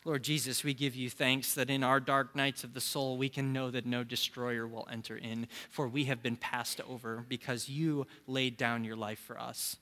Lord 0.04 0.22
Jesus, 0.22 0.62
we 0.62 0.74
give 0.74 0.94
you 0.94 1.08
thanks 1.08 1.54
that 1.54 1.70
in 1.70 1.82
our 1.82 1.98
dark 1.98 2.36
nights 2.36 2.62
of 2.62 2.74
the 2.74 2.80
soul, 2.80 3.16
we 3.16 3.30
can 3.30 3.54
know 3.54 3.70
that 3.70 3.86
no 3.86 4.04
destroyer 4.04 4.66
will 4.66 4.86
enter 4.92 5.16
in, 5.16 5.48
for 5.70 5.88
we 5.88 6.04
have 6.04 6.22
been 6.22 6.36
passed 6.36 6.80
over 6.82 7.24
because 7.26 7.70
you 7.70 8.06
laid 8.26 8.58
down 8.58 8.84
your 8.84 8.96
life 8.96 9.18
for 9.18 9.40
us. 9.40 9.78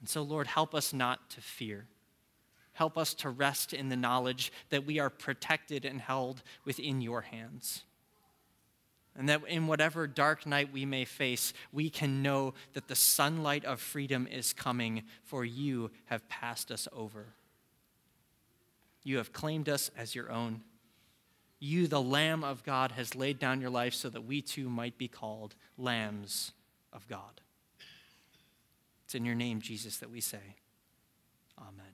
And 0.00 0.08
so, 0.08 0.20
Lord, 0.20 0.46
help 0.46 0.74
us 0.74 0.92
not 0.92 1.30
to 1.30 1.40
fear. 1.40 1.86
Help 2.74 2.98
us 2.98 3.14
to 3.14 3.30
rest 3.30 3.72
in 3.72 3.88
the 3.88 3.96
knowledge 3.96 4.52
that 4.68 4.84
we 4.84 4.98
are 4.98 5.08
protected 5.08 5.86
and 5.86 5.98
held 5.98 6.42
within 6.66 7.00
your 7.00 7.22
hands. 7.22 7.84
And 9.18 9.30
that 9.30 9.40
in 9.48 9.66
whatever 9.66 10.06
dark 10.06 10.44
night 10.44 10.74
we 10.74 10.84
may 10.84 11.06
face, 11.06 11.54
we 11.72 11.88
can 11.88 12.20
know 12.22 12.52
that 12.74 12.86
the 12.86 12.94
sunlight 12.94 13.64
of 13.64 13.80
freedom 13.80 14.26
is 14.30 14.52
coming, 14.52 15.04
for 15.22 15.42
you 15.42 15.90
have 16.04 16.28
passed 16.28 16.70
us 16.70 16.86
over. 16.92 17.28
You 19.06 19.18
have 19.18 19.32
claimed 19.32 19.68
us 19.68 19.88
as 19.96 20.16
your 20.16 20.32
own. 20.32 20.62
You, 21.60 21.86
the 21.86 22.02
Lamb 22.02 22.42
of 22.42 22.64
God, 22.64 22.90
has 22.90 23.14
laid 23.14 23.38
down 23.38 23.60
your 23.60 23.70
life 23.70 23.94
so 23.94 24.10
that 24.10 24.24
we 24.24 24.42
too 24.42 24.68
might 24.68 24.98
be 24.98 25.06
called 25.06 25.54
lambs 25.78 26.50
of 26.92 27.06
God. 27.06 27.40
It's 29.04 29.14
in 29.14 29.24
your 29.24 29.36
name, 29.36 29.60
Jesus, 29.60 29.98
that 29.98 30.10
we 30.10 30.20
say, 30.20 30.56
Amen. 31.56 31.85